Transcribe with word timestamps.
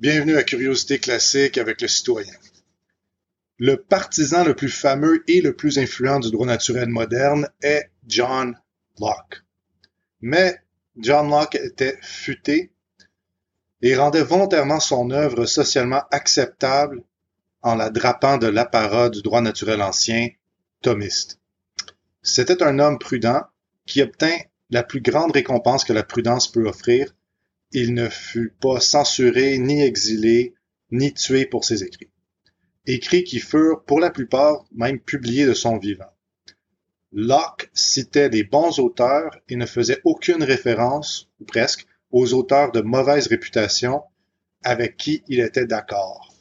Bienvenue 0.00 0.36
à 0.36 0.44
Curiosité 0.44 1.00
classique 1.00 1.58
avec 1.58 1.80
le 1.80 1.88
citoyen. 1.88 2.32
Le 3.58 3.82
partisan 3.82 4.44
le 4.44 4.54
plus 4.54 4.68
fameux 4.68 5.24
et 5.26 5.40
le 5.40 5.56
plus 5.56 5.80
influent 5.80 6.20
du 6.20 6.30
droit 6.30 6.46
naturel 6.46 6.88
moderne 6.88 7.48
est 7.62 7.90
John 8.06 8.56
Locke. 9.00 9.42
Mais 10.20 10.56
John 10.98 11.28
Locke 11.28 11.56
était 11.56 11.98
futé 12.00 12.70
et 13.82 13.96
rendait 13.96 14.22
volontairement 14.22 14.78
son 14.78 15.10
œuvre 15.10 15.46
socialement 15.46 16.04
acceptable 16.12 17.02
en 17.62 17.74
la 17.74 17.90
drapant 17.90 18.38
de 18.38 18.46
l'apparat 18.46 19.10
du 19.10 19.20
droit 19.20 19.40
naturel 19.40 19.82
ancien, 19.82 20.28
thomiste. 20.80 21.40
C'était 22.22 22.62
un 22.62 22.78
homme 22.78 23.00
prudent 23.00 23.42
qui 23.84 24.00
obtint 24.00 24.38
la 24.70 24.84
plus 24.84 25.00
grande 25.00 25.32
récompense 25.32 25.84
que 25.84 25.92
la 25.92 26.04
prudence 26.04 26.46
peut 26.46 26.68
offrir, 26.68 27.16
il 27.72 27.94
ne 27.94 28.08
fut 28.08 28.54
pas 28.60 28.80
censuré, 28.80 29.58
ni 29.58 29.82
exilé, 29.82 30.54
ni 30.90 31.12
tué 31.12 31.46
pour 31.46 31.64
ses 31.64 31.84
écrits. 31.84 32.10
Écrits 32.86 33.24
qui 33.24 33.40
furent, 33.40 33.84
pour 33.84 34.00
la 34.00 34.10
plupart, 34.10 34.64
même 34.72 34.98
publiés 34.98 35.46
de 35.46 35.54
son 35.54 35.76
vivant. 35.76 36.12
Locke 37.12 37.70
citait 37.74 38.28
les 38.28 38.44
bons 38.44 38.78
auteurs 38.78 39.38
et 39.48 39.56
ne 39.56 39.66
faisait 39.66 40.00
aucune 40.04 40.42
référence, 40.42 41.28
ou 41.40 41.44
presque, 41.44 41.86
aux 42.10 42.32
auteurs 42.34 42.72
de 42.72 42.80
mauvaise 42.80 43.26
réputation 43.26 44.02
avec 44.62 44.96
qui 44.96 45.22
il 45.28 45.40
était 45.40 45.66
d'accord. 45.66 46.34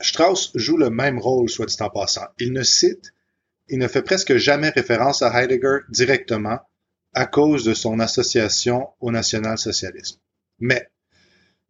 Strauss 0.00 0.52
joue 0.54 0.76
le 0.76 0.90
même 0.90 1.18
rôle, 1.18 1.48
soit 1.48 1.66
dit 1.66 1.76
en 1.80 1.90
passant. 1.90 2.26
Il 2.38 2.52
ne 2.52 2.62
cite, 2.62 3.12
il 3.68 3.78
ne 3.78 3.88
fait 3.88 4.02
presque 4.02 4.36
jamais 4.36 4.68
référence 4.70 5.22
à 5.22 5.42
Heidegger 5.42 5.78
directement, 5.88 6.60
à 7.14 7.26
cause 7.26 7.64
de 7.64 7.74
son 7.74 8.00
association 8.00 8.88
au 9.00 9.10
national-socialisme. 9.10 10.18
Mais, 10.60 10.88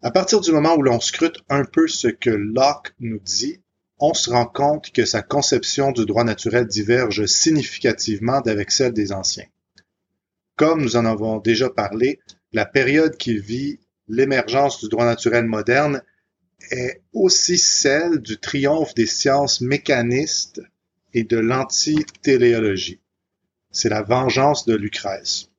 à 0.03 0.11
partir 0.11 0.41
du 0.41 0.53
moment 0.53 0.77
où 0.77 0.83
l'on 0.83 1.01
scrute 1.01 1.39
un 1.49 1.65
peu 1.65 1.89
ce 1.89 2.09
que 2.09 2.31
Locke 2.31 2.95
nous 3.01 3.19
dit, 3.19 3.61
on 3.99 4.15
se 4.15 4.31
rend 4.31 4.47
compte 4.47 4.93
que 4.93 5.05
sa 5.05 5.23
conception 5.23 5.91
du 5.91 6.07
droit 6.07 6.25
naturel 6.25 6.67
diverge 6.67 7.27
significativement 7.27 8.41
d'avec 8.41 8.71
celle 8.71 8.93
des 8.93 9.13
anciens. 9.13 9.49
Comme 10.57 10.83
nous 10.83 10.97
en 10.97 11.05
avons 11.05 11.39
déjà 11.39 11.69
parlé, 11.69 12.21
la 12.53 12.65
période 12.65 13.17
qui 13.17 13.39
vit 13.39 13.81
l'émergence 14.09 14.81
du 14.81 14.89
droit 14.89 15.05
naturel 15.05 15.45
moderne 15.45 16.03
est 16.71 17.03
aussi 17.13 17.59
celle 17.59 18.19
du 18.19 18.39
triomphe 18.39 18.95
des 18.95 19.07
sciences 19.07 19.61
mécanistes 19.61 20.63
et 21.15 21.25
de 21.25 21.39
l'anti-téléologie. 21.39 23.01
C'est 23.71 23.89
la 23.89 24.03
vengeance 24.03 24.65
de 24.65 24.75
Lucrèce. 24.75 25.51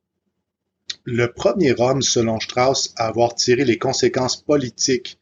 Le 1.03 1.31
premier 1.31 1.73
homme, 1.79 2.01
selon 2.01 2.39
Strauss, 2.39 2.93
à 2.97 3.07
avoir 3.07 3.35
tiré 3.35 3.65
les 3.65 3.77
conséquences 3.77 4.41
politiques 4.41 5.19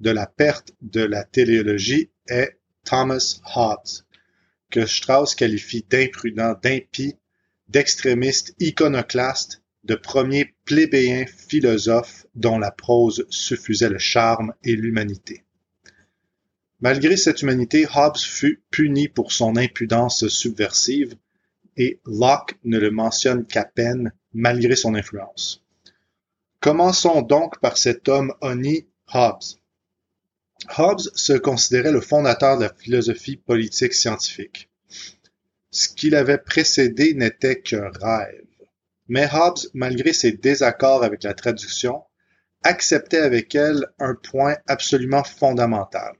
de 0.00 0.10
la 0.10 0.26
perte 0.26 0.72
de 0.80 1.02
la 1.02 1.24
téléologie 1.24 2.10
est 2.28 2.58
Thomas 2.84 3.40
Hobbes, 3.54 4.04
que 4.70 4.86
Strauss 4.86 5.34
qualifie 5.34 5.84
d'imprudent, 5.88 6.54
d'impie, 6.62 7.16
d'extrémiste 7.68 8.54
iconoclaste, 8.60 9.62
de 9.84 9.94
premier 9.94 10.54
plébéien 10.64 11.24
philosophe 11.26 12.26
dont 12.34 12.58
la 12.58 12.70
prose 12.70 13.26
suffusait 13.30 13.88
le 13.88 13.98
charme 13.98 14.54
et 14.64 14.76
l'humanité. 14.76 15.44
Malgré 16.80 17.16
cette 17.16 17.42
humanité, 17.42 17.86
Hobbes 17.92 18.18
fut 18.18 18.62
puni 18.70 19.08
pour 19.08 19.32
son 19.32 19.56
impudence 19.56 20.28
subversive, 20.28 21.16
et 21.78 22.00
Locke 22.04 22.56
ne 22.64 22.78
le 22.78 22.90
mentionne 22.90 23.46
qu'à 23.46 23.64
peine 23.64 24.12
malgré 24.34 24.76
son 24.76 24.94
influence. 24.94 25.64
Commençons 26.60 27.22
donc 27.22 27.60
par 27.60 27.78
cet 27.78 28.08
homme 28.08 28.34
honni, 28.40 28.86
Hobbes. 29.14 29.44
Hobbes 30.76 31.08
se 31.14 31.32
considérait 31.34 31.92
le 31.92 32.00
fondateur 32.00 32.58
de 32.58 32.64
la 32.64 32.74
philosophie 32.74 33.36
politique 33.36 33.94
scientifique. 33.94 34.68
Ce 35.70 35.88
qui 35.88 36.10
l'avait 36.10 36.38
précédé 36.38 37.14
n'était 37.14 37.60
qu'un 37.60 37.90
rêve. 37.90 38.44
Mais 39.06 39.28
Hobbes, 39.32 39.60
malgré 39.72 40.12
ses 40.12 40.32
désaccords 40.32 41.04
avec 41.04 41.22
la 41.22 41.34
traduction, 41.34 42.02
acceptait 42.64 43.20
avec 43.20 43.54
elle 43.54 43.86
un 44.00 44.14
point 44.14 44.56
absolument 44.66 45.22
fondamental. 45.22 46.12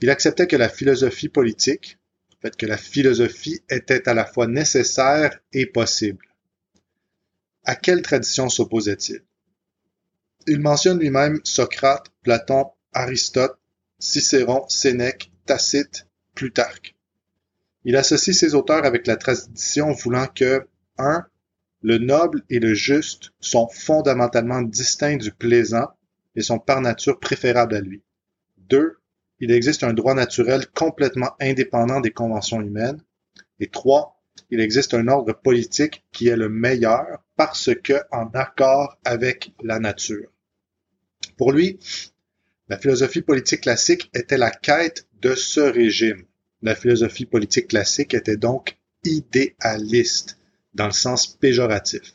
Il 0.00 0.10
acceptait 0.10 0.46
que 0.46 0.56
la 0.56 0.68
philosophie 0.68 1.30
politique, 1.30 1.98
fait 2.40 2.56
que 2.56 2.66
la 2.66 2.76
philosophie 2.76 3.62
était 3.68 4.08
à 4.08 4.14
la 4.14 4.24
fois 4.24 4.46
nécessaire 4.46 5.38
et 5.52 5.66
possible. 5.66 6.26
À 7.64 7.74
quelle 7.74 8.02
tradition 8.02 8.48
s'opposait-il? 8.48 9.22
Il 10.46 10.60
mentionne 10.60 10.98
lui-même 10.98 11.40
Socrate, 11.44 12.06
Platon, 12.22 12.70
Aristote, 12.92 13.58
Cicéron, 13.98 14.66
Sénèque, 14.68 15.30
Tacite, 15.44 16.06
Plutarque. 16.34 16.94
Il 17.84 17.96
associe 17.96 18.36
ces 18.36 18.54
auteurs 18.54 18.84
avec 18.84 19.06
la 19.06 19.16
tradition 19.16 19.92
voulant 19.92 20.26
que 20.26 20.66
1. 20.98 21.26
Le 21.82 21.98
noble 21.98 22.42
et 22.50 22.58
le 22.58 22.74
juste 22.74 23.32
sont 23.40 23.68
fondamentalement 23.68 24.62
distincts 24.62 25.16
du 25.16 25.32
plaisant 25.32 25.88
et 26.34 26.42
sont 26.42 26.58
par 26.58 26.80
nature 26.80 27.20
préférables 27.20 27.74
à 27.74 27.80
lui. 27.80 28.02
2 28.68 28.98
il 29.40 29.50
existe 29.52 29.84
un 29.84 29.92
droit 29.92 30.14
naturel 30.14 30.66
complètement 30.68 31.30
indépendant 31.40 32.00
des 32.00 32.10
conventions 32.10 32.60
humaines. 32.60 33.02
Et 33.60 33.68
trois, 33.68 34.20
il 34.50 34.60
existe 34.60 34.94
un 34.94 35.08
ordre 35.08 35.32
politique 35.32 36.04
qui 36.12 36.28
est 36.28 36.36
le 36.36 36.48
meilleur 36.48 37.06
parce 37.36 37.70
que 37.74 37.94
en 38.10 38.26
accord 38.34 38.98
avec 39.04 39.52
la 39.62 39.78
nature. 39.78 40.28
Pour 41.36 41.52
lui, 41.52 41.78
la 42.68 42.78
philosophie 42.78 43.22
politique 43.22 43.62
classique 43.62 44.10
était 44.14 44.38
la 44.38 44.50
quête 44.50 45.06
de 45.20 45.34
ce 45.34 45.60
régime. 45.60 46.24
La 46.62 46.74
philosophie 46.74 47.26
politique 47.26 47.68
classique 47.68 48.14
était 48.14 48.36
donc 48.36 48.76
idéaliste, 49.04 50.38
dans 50.74 50.86
le 50.86 50.92
sens 50.92 51.26
péjoratif. 51.26 52.14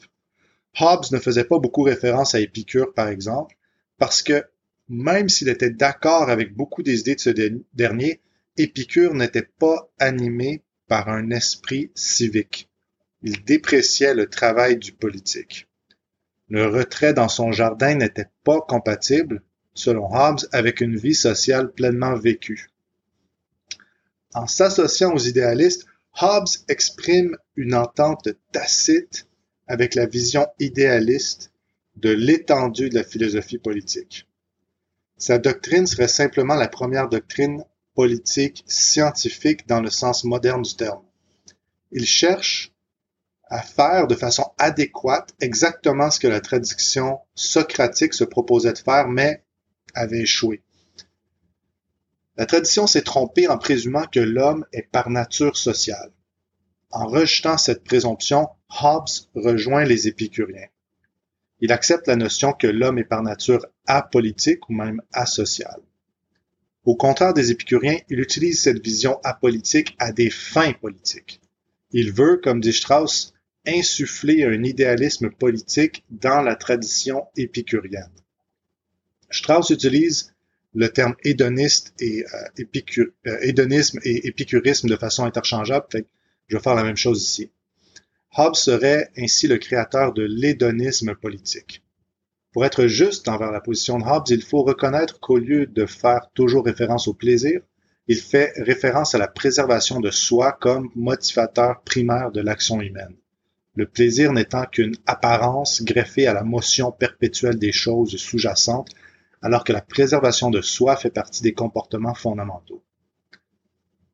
Hobbes 0.79 1.05
ne 1.11 1.19
faisait 1.19 1.43
pas 1.45 1.59
beaucoup 1.59 1.83
référence 1.83 2.35
à 2.35 2.39
Épicure, 2.39 2.93
par 2.93 3.07
exemple, 3.07 3.55
parce 3.97 4.21
que 4.21 4.43
même 4.89 5.29
s'il 5.29 5.49
était 5.49 5.69
d'accord 5.69 6.29
avec 6.29 6.53
beaucoup 6.53 6.83
des 6.83 6.99
idées 6.99 7.15
de 7.15 7.19
ce 7.19 7.29
dernier, 7.73 8.21
Épicure 8.57 9.13
n'était 9.13 9.49
pas 9.57 9.89
animé 9.99 10.61
par 10.87 11.09
un 11.09 11.31
esprit 11.31 11.91
civique. 11.95 12.69
Il 13.23 13.43
dépréciait 13.43 14.13
le 14.13 14.27
travail 14.27 14.77
du 14.77 14.91
politique. 14.91 15.67
Le 16.49 16.67
retrait 16.67 17.13
dans 17.13 17.29
son 17.29 17.51
jardin 17.51 17.95
n'était 17.95 18.29
pas 18.43 18.61
compatible, 18.61 19.41
selon 19.73 20.13
Hobbes, 20.13 20.41
avec 20.51 20.81
une 20.81 20.97
vie 20.97 21.15
sociale 21.15 21.71
pleinement 21.71 22.15
vécue. 22.15 22.69
En 24.35 24.45
s'associant 24.45 25.13
aux 25.13 25.19
idéalistes, 25.19 25.85
Hobbes 26.21 26.49
exprime 26.67 27.37
une 27.55 27.73
entente 27.73 28.29
tacite 28.51 29.27
avec 29.67 29.95
la 29.95 30.05
vision 30.05 30.47
idéaliste 30.59 31.51
de 31.95 32.09
l'étendue 32.09 32.89
de 32.89 32.95
la 32.95 33.03
philosophie 33.03 33.57
politique. 33.57 34.27
Sa 35.25 35.37
doctrine 35.37 35.87
serait 35.87 36.09
simplement 36.09 36.55
la 36.55 36.67
première 36.67 37.07
doctrine 37.07 37.63
politique 37.95 38.65
scientifique 38.67 39.65
dans 39.69 39.79
le 39.79 39.89
sens 39.89 40.25
moderne 40.25 40.63
du 40.63 40.75
terme. 40.75 41.01
Il 41.93 42.05
cherche 42.05 42.73
à 43.45 43.61
faire 43.61 44.07
de 44.07 44.15
façon 44.15 44.43
adéquate 44.57 45.33
exactement 45.39 46.11
ce 46.11 46.19
que 46.19 46.27
la 46.27 46.41
tradition 46.41 47.19
socratique 47.35 48.13
se 48.13 48.25
proposait 48.25 48.73
de 48.73 48.79
faire, 48.79 49.07
mais 49.07 49.45
avait 49.93 50.23
échoué. 50.23 50.61
La 52.35 52.45
tradition 52.45 52.85
s'est 52.85 53.03
trompée 53.03 53.47
en 53.47 53.57
présumant 53.57 54.07
que 54.07 54.19
l'homme 54.19 54.65
est 54.73 54.91
par 54.91 55.09
nature 55.09 55.55
social. 55.55 56.11
En 56.91 57.07
rejetant 57.07 57.57
cette 57.57 57.85
présomption, 57.85 58.49
Hobbes 58.81 59.07
rejoint 59.35 59.85
les 59.85 60.09
épicuriens. 60.09 60.67
Il 61.63 61.71
accepte 61.71 62.07
la 62.07 62.17
notion 62.17 62.51
que 62.51 62.67
l'homme 62.67 62.97
est 62.97 63.05
par 63.05 63.23
nature 63.23 63.65
apolitique 63.85 64.69
ou 64.69 64.73
même 64.73 65.01
asocial. 65.13 65.79
Au 66.83 66.97
contraire 66.97 67.33
des 67.33 67.51
épicuriens, 67.51 67.99
il 68.09 68.19
utilise 68.19 68.61
cette 68.61 68.83
vision 68.83 69.17
apolitique 69.23 69.95
à 69.97 70.11
des 70.11 70.29
fins 70.29 70.73
politiques. 70.73 71.39
Il 71.91 72.11
veut, 72.11 72.41
comme 72.43 72.59
dit 72.59 72.73
Strauss, 72.73 73.33
insuffler 73.65 74.43
un 74.43 74.61
idéalisme 74.61 75.29
politique 75.29 76.03
dans 76.09 76.41
la 76.41 76.57
tradition 76.57 77.27
épicurienne. 77.37 78.11
Strauss 79.29 79.69
utilise 79.69 80.33
le 80.75 80.89
terme 80.89 81.15
hédoniste 81.23 81.93
et 81.97 82.25
euh, 82.59 82.65
euh, 83.27 83.37
hédonisme 83.39 84.01
et 84.03 84.27
épicurisme 84.27 84.89
de 84.89 84.97
façon 84.97 85.23
interchangeable, 85.23 85.85
je 86.49 86.57
vais 86.57 86.61
faire 86.61 86.75
la 86.75 86.83
même 86.83 86.97
chose 86.97 87.23
ici. 87.23 87.52
Hobbes 88.35 88.55
serait 88.55 89.11
ainsi 89.15 89.47
le 89.47 89.59
créateur 89.59 90.11
de 90.11 90.23
l'hédonisme 90.23 91.13
politique. 91.13 91.83
Pour 92.51 92.65
être 92.65 92.87
juste 92.87 93.27
envers 93.27 93.51
la 93.51 93.61
position 93.61 93.99
de 93.99 94.05
Hobbes, 94.05 94.27
il 94.29 94.41
faut 94.41 94.63
reconnaître 94.63 95.19
qu'au 95.19 95.37
lieu 95.37 95.67
de 95.67 95.85
faire 95.85 96.29
toujours 96.33 96.65
référence 96.65 97.07
au 97.07 97.13
plaisir, 97.13 97.61
il 98.07 98.17
fait 98.17 98.53
référence 98.57 99.13
à 99.13 99.19
la 99.19 99.27
préservation 99.27 99.99
de 99.99 100.09
soi 100.09 100.51
comme 100.51 100.89
motivateur 100.95 101.81
primaire 101.83 102.31
de 102.31 102.41
l'action 102.41 102.81
humaine. 102.81 103.15
Le 103.75 103.85
plaisir 103.85 104.33
n'étant 104.33 104.65
qu'une 104.65 104.95
apparence 105.05 105.83
greffée 105.83 106.25
à 106.25 106.33
la 106.33 106.43
motion 106.43 106.91
perpétuelle 106.91 107.59
des 107.59 107.71
choses 107.71 108.17
sous-jacentes, 108.17 108.89
alors 109.43 109.63
que 109.63 109.73
la 109.73 109.81
préservation 109.81 110.49
de 110.49 110.61
soi 110.61 110.95
fait 110.95 111.11
partie 111.11 111.43
des 111.43 111.53
comportements 111.53 112.15
fondamentaux. 112.15 112.83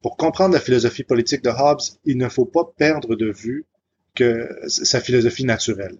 Pour 0.01 0.17
comprendre 0.17 0.53
la 0.53 0.61
philosophie 0.61 1.03
politique 1.03 1.43
de 1.43 1.49
Hobbes, 1.49 1.81
il 2.05 2.17
ne 2.17 2.29
faut 2.29 2.45
pas 2.45 2.65
perdre 2.77 3.15
de 3.15 3.31
vue 3.31 3.65
sa 4.67 4.99
philosophie 5.01 5.45
naturelle. 5.45 5.97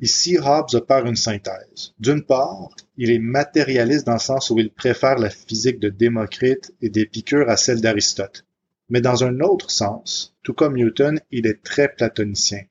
Ici, 0.00 0.38
Hobbes 0.38 0.74
opère 0.74 1.04
une 1.04 1.16
synthèse. 1.16 1.92
D'une 1.98 2.24
part, 2.24 2.74
il 2.96 3.10
est 3.10 3.18
matérialiste 3.18 4.06
dans 4.06 4.14
le 4.14 4.18
sens 4.18 4.48
où 4.48 4.58
il 4.58 4.70
préfère 4.70 5.18
la 5.18 5.28
physique 5.28 5.78
de 5.78 5.90
Démocrite 5.90 6.72
et 6.80 6.88
d'Épicure 6.88 7.50
à 7.50 7.58
celle 7.58 7.82
d'Aristote. 7.82 8.46
Mais 8.88 9.02
dans 9.02 9.24
un 9.24 9.40
autre 9.40 9.70
sens, 9.70 10.34
tout 10.42 10.54
comme 10.54 10.76
Newton, 10.76 11.20
il 11.30 11.46
est 11.46 11.62
très 11.62 11.88
platonicien, 11.88 12.62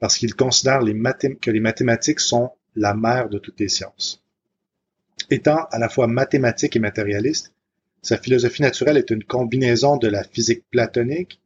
parce 0.00 0.18
qu'il 0.18 0.34
considère 0.34 0.80
que 0.80 1.50
les 1.50 1.60
mathématiques 1.60 2.20
sont 2.20 2.50
la 2.74 2.94
mère 2.94 3.30
de 3.30 3.38
toutes 3.38 3.58
les 3.58 3.70
sciences. 3.70 4.22
Étant 5.30 5.64
à 5.70 5.78
la 5.78 5.88
fois 5.88 6.06
mathématique 6.06 6.76
et 6.76 6.80
matérialiste, 6.80 7.52
sa 8.02 8.18
philosophie 8.18 8.62
naturelle 8.62 8.98
est 8.98 9.10
une 9.10 9.24
combinaison 9.24 9.96
de 9.96 10.08
la 10.08 10.22
physique 10.22 10.64
platonique, 10.70 11.40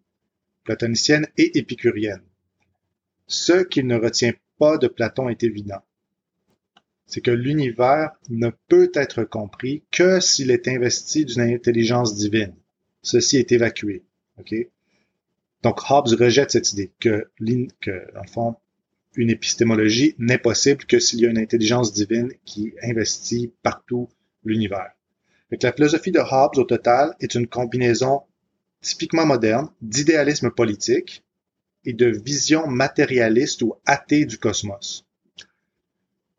platonicienne 0.71 1.27
et 1.37 1.59
épicurienne. 1.59 2.23
Ce 3.27 3.65
qu'il 3.65 3.89
ne 3.89 3.97
retient 3.97 4.35
pas 4.57 4.79
de 4.79 4.87
Platon 4.87 5.29
est 5.29 5.43
évident. 5.43 5.83
C'est 7.07 7.23
que 7.23 7.33
l'univers 7.33 8.13
ne 8.29 8.51
peut 8.69 8.93
être 8.95 9.25
compris 9.25 9.83
que 9.91 10.21
s'il 10.21 10.53
est 10.53 10.69
investi 10.69 11.25
d'une 11.25 11.41
intelligence 11.41 12.15
divine. 12.15 12.55
Ceci 13.03 13.39
est 13.39 13.51
évacué. 13.51 14.05
Donc 15.65 15.91
Hobbes 15.91 16.15
rejette 16.17 16.53
cette 16.53 16.73
idée 16.73 16.93
que, 17.01 17.29
que 17.81 18.17
en 18.17 18.29
fond, 18.29 18.55
une 19.17 19.31
épistémologie 19.31 20.15
n'est 20.19 20.39
possible 20.39 20.85
que 20.85 21.01
s'il 21.01 21.19
y 21.19 21.27
a 21.27 21.31
une 21.31 21.39
intelligence 21.39 21.93
divine 21.93 22.33
qui 22.45 22.75
investit 22.85 23.53
partout 23.65 24.09
l'univers. 24.45 24.93
La 25.51 25.73
philosophie 25.73 26.13
de 26.13 26.21
Hobbes, 26.21 26.59
au 26.59 26.65
total, 26.65 27.17
est 27.19 27.35
une 27.35 27.49
combinaison 27.49 28.23
typiquement 28.81 29.27
moderne 29.27 29.71
d'idéalisme 29.83 30.51
politique 30.51 31.25
et 31.85 31.93
de 31.93 32.07
vision 32.07 32.67
matérialiste 32.67 33.63
ou 33.63 33.75
athée 33.87 34.25
du 34.25 34.39
cosmos. 34.39 35.07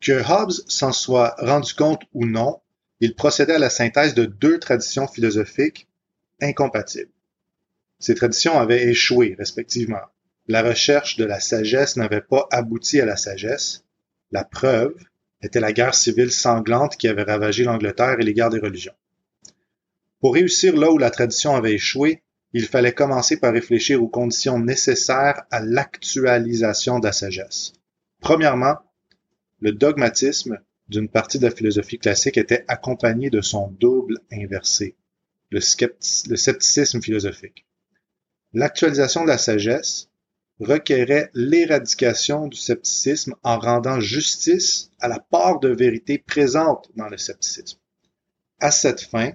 Que 0.00 0.22
Hobbes 0.28 0.52
s'en 0.66 0.92
soit 0.92 1.34
rendu 1.38 1.74
compte 1.74 2.02
ou 2.12 2.26
non, 2.26 2.60
il 3.00 3.14
procédait 3.14 3.54
à 3.54 3.58
la 3.58 3.70
synthèse 3.70 4.14
de 4.14 4.24
deux 4.24 4.58
traditions 4.58 5.06
philosophiques 5.06 5.88
incompatibles. 6.40 7.10
Ces 7.98 8.14
traditions 8.16 8.58
avaient 8.58 8.88
échoué, 8.88 9.36
respectivement. 9.38 10.02
La 10.48 10.62
recherche 10.62 11.16
de 11.16 11.24
la 11.24 11.38
sagesse 11.38 11.96
n'avait 11.96 12.20
pas 12.20 12.48
abouti 12.50 13.00
à 13.00 13.04
la 13.04 13.16
sagesse. 13.16 13.84
La 14.32 14.44
preuve 14.44 14.96
était 15.40 15.60
la 15.60 15.72
guerre 15.72 15.94
civile 15.94 16.32
sanglante 16.32 16.96
qui 16.96 17.06
avait 17.06 17.22
ravagé 17.22 17.62
l'Angleterre 17.62 18.16
et 18.18 18.24
les 18.24 18.34
guerres 18.34 18.50
des 18.50 18.58
religions. 18.58 18.94
Pour 20.20 20.34
réussir 20.34 20.76
là 20.76 20.90
où 20.90 20.98
la 20.98 21.10
tradition 21.10 21.54
avait 21.54 21.74
échoué, 21.74 22.22
il 22.52 22.66
fallait 22.66 22.92
commencer 22.92 23.38
par 23.38 23.52
réfléchir 23.52 24.02
aux 24.02 24.08
conditions 24.08 24.58
nécessaires 24.58 25.42
à 25.50 25.60
l'actualisation 25.60 26.98
de 26.98 27.06
la 27.06 27.12
sagesse. 27.12 27.72
Premièrement, 28.20 28.76
le 29.60 29.72
dogmatisme 29.72 30.60
d'une 30.88 31.08
partie 31.08 31.38
de 31.38 31.46
la 31.46 31.54
philosophie 31.54 31.98
classique 31.98 32.36
était 32.36 32.64
accompagné 32.68 33.30
de 33.30 33.40
son 33.40 33.68
double 33.80 34.18
inversé, 34.30 34.96
le, 35.50 35.60
le 35.60 36.36
scepticisme 36.36 37.00
philosophique. 37.00 37.66
L'actualisation 38.52 39.22
de 39.22 39.28
la 39.28 39.38
sagesse 39.38 40.10
requérait 40.60 41.30
l'éradication 41.34 42.46
du 42.46 42.56
scepticisme 42.56 43.34
en 43.42 43.58
rendant 43.58 44.00
justice 44.00 44.90
à 45.00 45.08
la 45.08 45.18
part 45.18 45.58
de 45.60 45.68
vérité 45.68 46.18
présente 46.18 46.90
dans 46.96 47.08
le 47.08 47.16
scepticisme. 47.16 47.78
À 48.60 48.70
cette 48.70 49.00
fin, 49.00 49.32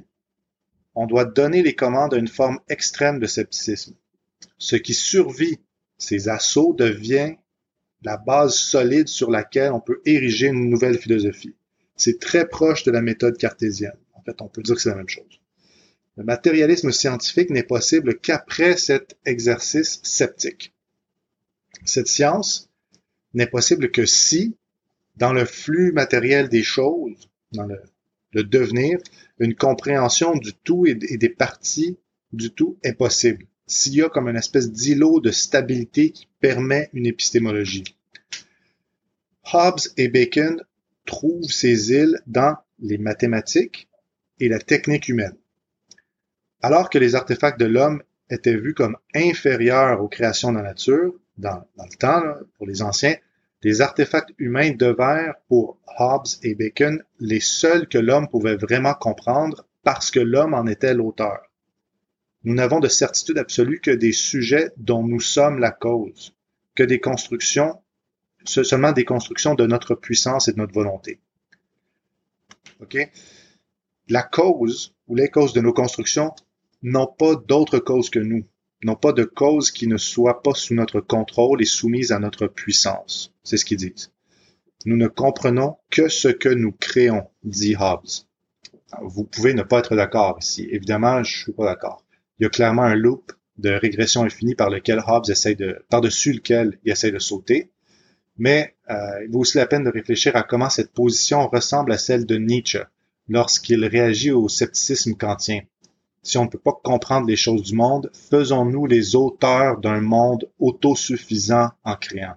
on 0.97 1.05
doit 1.05 1.25
donner 1.25 1.61
les 1.61 1.75
commandes 1.75 2.15
à 2.15 2.17
une 2.17 2.27
forme 2.27 2.59
extrême 2.69 3.19
de 3.19 3.27
scepticisme. 3.27 3.93
Ce 4.57 4.75
qui 4.75 4.95
survit 4.95 5.59
ces 5.99 6.27
assauts 6.27 6.73
devient 6.73 7.35
la 8.01 8.17
base 8.17 8.55
solide 8.55 9.07
sur 9.07 9.29
laquelle 9.29 9.73
on 9.73 9.79
peut 9.79 10.01
ériger 10.05 10.47
une 10.47 10.71
nouvelle 10.71 10.97
philosophie. 10.97 11.55
C'est 11.95 12.19
très 12.19 12.47
proche 12.47 12.83
de 12.83 12.89
la 12.89 13.03
méthode 13.03 13.37
cartésienne. 13.37 13.97
En 14.15 14.23
fait, 14.23 14.41
on 14.41 14.47
peut 14.47 14.63
dire 14.63 14.73
que 14.73 14.81
c'est 14.81 14.89
la 14.89 14.95
même 14.95 15.07
chose. 15.07 15.39
Le 16.15 16.23
matérialisme 16.23 16.91
scientifique 16.91 17.51
n'est 17.51 17.61
possible 17.61 18.19
qu'après 18.19 18.75
cet 18.75 19.19
exercice 19.23 19.99
sceptique. 20.01 20.73
Cette 21.85 22.07
science 22.07 22.71
n'est 23.35 23.45
possible 23.45 23.91
que 23.91 24.07
si, 24.07 24.57
dans 25.15 25.31
le 25.31 25.45
flux 25.45 25.91
matériel 25.91 26.49
des 26.49 26.63
choses, 26.63 27.29
dans 27.51 27.65
le, 27.65 27.79
le 28.31 28.43
devenir, 28.43 28.99
une 29.39 29.55
compréhension 29.55 30.35
du 30.35 30.53
tout 30.53 30.85
et 30.85 30.95
des 30.95 31.29
parties 31.29 31.97
du 32.33 32.51
tout 32.51 32.77
est 32.83 32.93
possible, 32.93 33.45
s'il 33.65 33.95
y 33.95 34.01
a 34.01 34.09
comme 34.09 34.27
une 34.27 34.35
espèce 34.35 34.71
d'îlot 34.71 35.19
de 35.19 35.31
stabilité 35.31 36.11
qui 36.11 36.27
permet 36.39 36.89
une 36.93 37.05
épistémologie. 37.05 37.95
Hobbes 39.53 39.79
et 39.95 40.09
Bacon 40.09 40.61
trouvent 41.05 41.49
ces 41.49 41.91
îles 41.91 42.21
dans 42.27 42.57
les 42.79 42.97
mathématiques 42.97 43.87
et 44.39 44.49
la 44.49 44.59
technique 44.59 45.07
humaine. 45.07 45.35
Alors 46.61 46.89
que 46.89 46.97
les 46.97 47.15
artefacts 47.15 47.59
de 47.59 47.65
l'homme 47.65 48.03
étaient 48.29 48.57
vus 48.57 48.73
comme 48.73 48.97
inférieurs 49.15 50.01
aux 50.01 50.09
créations 50.09 50.51
de 50.51 50.57
la 50.57 50.63
nature, 50.63 51.13
dans, 51.37 51.63
le 51.77 51.97
temps, 51.97 52.23
pour 52.57 52.67
les 52.67 52.81
anciens, 52.81 53.15
les 53.63 53.81
artefacts 53.81 54.33
humains 54.37 54.71
devinrent 54.71 55.35
pour 55.47 55.79
Hobbes 55.97 56.27
et 56.43 56.55
Bacon 56.55 57.03
les 57.19 57.39
seuls 57.39 57.87
que 57.87 57.97
l'homme 57.97 58.27
pouvait 58.29 58.55
vraiment 58.55 58.93
comprendre 58.93 59.65
parce 59.83 60.11
que 60.11 60.19
l'homme 60.19 60.53
en 60.53 60.67
était 60.67 60.93
l'auteur. 60.93 61.39
Nous 62.43 62.53
n'avons 62.53 62.79
de 62.79 62.87
certitude 62.87 63.37
absolue 63.37 63.79
que 63.79 63.91
des 63.91 64.11
sujets 64.11 64.71
dont 64.77 65.03
nous 65.03 65.19
sommes 65.19 65.59
la 65.59 65.71
cause, 65.71 66.35
que 66.75 66.83
des 66.83 66.99
constructions, 66.99 67.81
seulement 68.45 68.91
des 68.91 69.05
constructions 69.05 69.55
de 69.55 69.65
notre 69.65 69.95
puissance 69.95 70.47
et 70.47 70.53
de 70.53 70.57
notre 70.57 70.73
volonté. 70.73 71.19
OK? 72.79 72.97
La 74.07 74.23
cause 74.23 74.95
ou 75.07 75.15
les 75.15 75.29
causes 75.29 75.53
de 75.53 75.61
nos 75.61 75.73
constructions 75.73 76.31
n'ont 76.83 77.07
pas 77.07 77.35
d'autre 77.35 77.79
cause 77.79 78.09
que 78.09 78.19
nous 78.19 78.45
n'ont 78.83 78.95
pas 78.95 79.13
de 79.13 79.23
cause 79.23 79.71
qui 79.71 79.87
ne 79.87 79.97
soit 79.97 80.41
pas 80.41 80.53
sous 80.53 80.73
notre 80.73 80.99
contrôle 80.99 81.61
et 81.61 81.65
soumise 81.65 82.11
à 82.11 82.19
notre 82.19 82.47
puissance. 82.47 83.33
C'est 83.43 83.57
ce 83.57 83.65
qu'ils 83.65 83.77
disent. 83.77 84.11
Nous 84.85 84.97
ne 84.97 85.07
comprenons 85.07 85.77
que 85.89 86.07
ce 86.07 86.27
que 86.27 86.49
nous 86.49 86.71
créons, 86.71 87.27
dit 87.43 87.75
Hobbes. 87.77 88.07
Vous 89.01 89.23
pouvez 89.23 89.53
ne 89.53 89.63
pas 89.63 89.79
être 89.79 89.95
d'accord 89.95 90.37
ici. 90.39 90.67
Évidemment, 90.71 91.23
je 91.23 91.37
suis 91.37 91.51
pas 91.51 91.65
d'accord. 91.65 92.05
Il 92.39 92.43
y 92.43 92.45
a 92.45 92.49
clairement 92.49 92.83
un 92.83 92.95
loop 92.95 93.31
de 93.57 93.71
régression 93.71 94.23
infinie 94.23 94.55
par 94.55 94.69
lequel 94.69 95.01
Hobbes 95.05 95.29
essaie 95.29 95.55
de, 95.55 95.83
par-dessus 95.89 96.33
lequel 96.33 96.79
il 96.83 96.91
essaie 96.91 97.11
de 97.11 97.19
sauter. 97.19 97.71
Mais 98.37 98.75
euh, 98.91 99.23
il 99.25 99.31
vaut 99.31 99.39
aussi 99.39 99.57
la 99.57 99.65
peine 99.65 99.83
de 99.83 99.89
réfléchir 99.89 100.35
à 100.35 100.43
comment 100.43 100.69
cette 100.69 100.93
position 100.93 101.47
ressemble 101.47 101.91
à 101.91 101.97
celle 101.97 102.25
de 102.25 102.37
Nietzsche 102.37 102.83
lorsqu'il 103.27 103.83
réagit 103.83 104.31
au 104.31 104.47
scepticisme 104.47 105.15
kantien 105.15 105.61
si 106.27 106.37
on 106.37 106.43
ne 106.43 106.49
peut 106.49 106.59
pas 106.59 106.73
comprendre 106.73 107.25
les 107.25 107.37
choses 107.37 107.63
du 107.63 107.73
monde, 107.73 108.11
faisons-nous 108.29 108.85
les 108.85 109.15
auteurs 109.15 109.77
d'un 109.77 110.01
monde 110.01 110.49
autosuffisant 110.59 111.69
en 111.85 111.95
créant. 111.95 112.35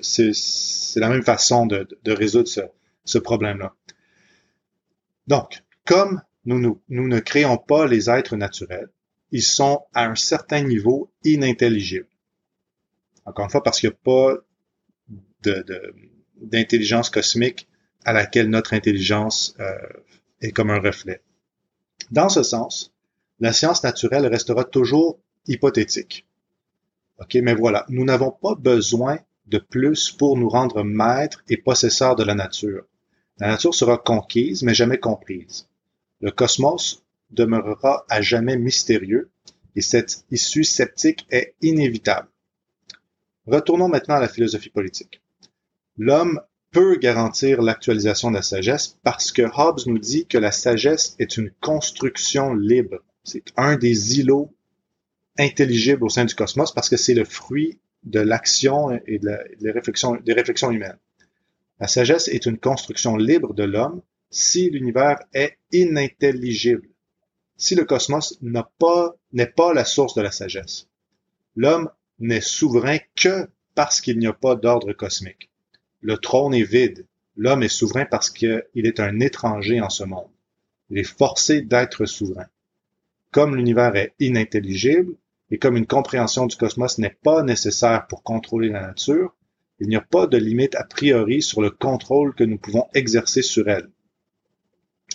C'est 0.00 0.30
la 1.00 1.08
même 1.08 1.24
façon 1.24 1.66
de, 1.66 1.88
résoudre 2.06 2.48
ce, 3.04 3.18
problème-là. 3.18 3.74
Donc, 5.26 5.64
comme 5.84 6.22
nous, 6.44 6.80
ne 6.88 7.18
créons 7.18 7.56
pas 7.56 7.88
les 7.88 8.08
êtres 8.08 8.36
naturels, 8.36 8.88
ils 9.32 9.42
sont 9.42 9.82
à 9.92 10.06
un 10.06 10.14
certain 10.14 10.62
niveau 10.62 11.10
inintelligibles. 11.24 12.06
Encore 13.24 13.46
une 13.46 13.50
fois, 13.50 13.64
parce 13.64 13.80
qu'il 13.80 13.88
n'y 13.88 13.96
a 13.96 13.98
pas 14.04 14.36
d'intelligence 16.36 17.10
cosmique 17.10 17.66
à 18.04 18.12
laquelle 18.12 18.48
notre 18.48 18.74
intelligence 18.74 19.56
euh, 19.58 19.74
est 20.40 20.52
comme 20.52 20.70
un 20.70 20.78
reflet. 20.78 21.20
Dans 22.10 22.28
ce 22.28 22.42
sens, 22.42 22.92
la 23.40 23.52
science 23.52 23.82
naturelle 23.82 24.26
restera 24.26 24.64
toujours 24.64 25.18
hypothétique. 25.46 26.26
OK, 27.18 27.34
mais 27.36 27.54
voilà, 27.54 27.84
nous 27.88 28.04
n'avons 28.04 28.30
pas 28.30 28.54
besoin 28.54 29.18
de 29.46 29.58
plus 29.58 30.10
pour 30.10 30.36
nous 30.36 30.48
rendre 30.48 30.82
maîtres 30.82 31.42
et 31.48 31.56
possesseurs 31.56 32.16
de 32.16 32.24
la 32.24 32.34
nature. 32.34 32.84
La 33.38 33.48
nature 33.48 33.74
sera 33.74 33.98
conquise, 33.98 34.62
mais 34.62 34.74
jamais 34.74 34.98
comprise. 34.98 35.68
Le 36.20 36.30
cosmos 36.30 37.02
demeurera 37.30 38.04
à 38.08 38.22
jamais 38.22 38.56
mystérieux 38.56 39.30
et 39.76 39.82
cette 39.82 40.24
issue 40.30 40.64
sceptique 40.64 41.26
est 41.30 41.54
inévitable. 41.60 42.28
Retournons 43.46 43.88
maintenant 43.88 44.14
à 44.14 44.20
la 44.20 44.28
philosophie 44.28 44.70
politique. 44.70 45.20
L'homme 45.98 46.40
peut 46.74 46.96
garantir 46.96 47.62
l'actualisation 47.62 48.30
de 48.30 48.36
la 48.36 48.42
sagesse 48.42 48.98
parce 49.04 49.30
que 49.30 49.42
Hobbes 49.42 49.86
nous 49.86 49.98
dit 49.98 50.26
que 50.26 50.38
la 50.38 50.50
sagesse 50.50 51.14
est 51.20 51.36
une 51.36 51.52
construction 51.60 52.52
libre. 52.52 52.98
C'est 53.22 53.44
un 53.56 53.76
des 53.76 54.18
îlots 54.18 54.52
intelligibles 55.38 56.04
au 56.04 56.08
sein 56.08 56.24
du 56.24 56.34
cosmos 56.34 56.72
parce 56.72 56.88
que 56.88 56.96
c'est 56.96 57.14
le 57.14 57.24
fruit 57.24 57.78
de 58.02 58.18
l'action 58.18 58.90
et 58.90 59.20
des, 59.20 59.70
réflexions, 59.70 60.70
humaines. 60.72 60.98
La 61.78 61.86
sagesse 61.86 62.26
est 62.26 62.44
une 62.44 62.58
construction 62.58 63.16
libre 63.16 63.54
de 63.54 63.62
l'homme 63.62 64.02
si 64.30 64.68
l'univers 64.68 65.20
est 65.32 65.58
inintelligible, 65.70 66.88
si 67.56 67.76
le 67.76 67.84
cosmos 67.84 68.36
n'est 68.42 69.46
pas 69.46 69.72
la 69.72 69.84
source 69.84 70.14
de 70.14 70.22
la 70.22 70.32
sagesse. 70.32 70.88
L'homme 71.54 71.88
n'est 72.18 72.40
souverain 72.40 72.98
que 73.14 73.48
parce 73.76 74.00
qu'il 74.00 74.18
n'y 74.18 74.26
a 74.26 74.32
pas 74.32 74.56
d'ordre 74.56 74.92
cosmique. 74.92 75.50
Le 76.04 76.18
trône 76.18 76.52
est 76.52 76.70
vide. 76.70 77.06
L'homme 77.34 77.62
est 77.62 77.68
souverain 77.68 78.04
parce 78.04 78.28
qu'il 78.28 78.62
est 78.74 79.00
un 79.00 79.20
étranger 79.20 79.80
en 79.80 79.88
ce 79.88 80.04
monde. 80.04 80.28
Il 80.90 80.98
est 80.98 81.02
forcé 81.02 81.62
d'être 81.62 82.04
souverain. 82.04 82.44
Comme 83.30 83.56
l'univers 83.56 83.96
est 83.96 84.12
inintelligible 84.20 85.14
et 85.50 85.58
comme 85.58 85.78
une 85.78 85.86
compréhension 85.86 86.44
du 86.44 86.56
cosmos 86.56 86.98
n'est 86.98 87.16
pas 87.22 87.42
nécessaire 87.42 88.06
pour 88.06 88.22
contrôler 88.22 88.68
la 88.68 88.82
nature, 88.82 89.34
il 89.80 89.88
n'y 89.88 89.96
a 89.96 90.02
pas 90.02 90.26
de 90.26 90.36
limite 90.36 90.74
a 90.74 90.84
priori 90.84 91.40
sur 91.40 91.62
le 91.62 91.70
contrôle 91.70 92.34
que 92.34 92.44
nous 92.44 92.58
pouvons 92.58 92.86
exercer 92.92 93.40
sur 93.40 93.66
elle. 93.70 93.88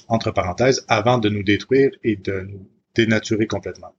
Entre 0.08 0.31
parenthèses, 0.31 0.86
avant 0.88 1.19
de 1.19 1.29
nous 1.29 1.43
détruire 1.43 1.91
et 2.03 2.15
de 2.15 2.41
nous 2.41 2.67
dénaturer 2.96 3.46
complètement. 3.46 3.93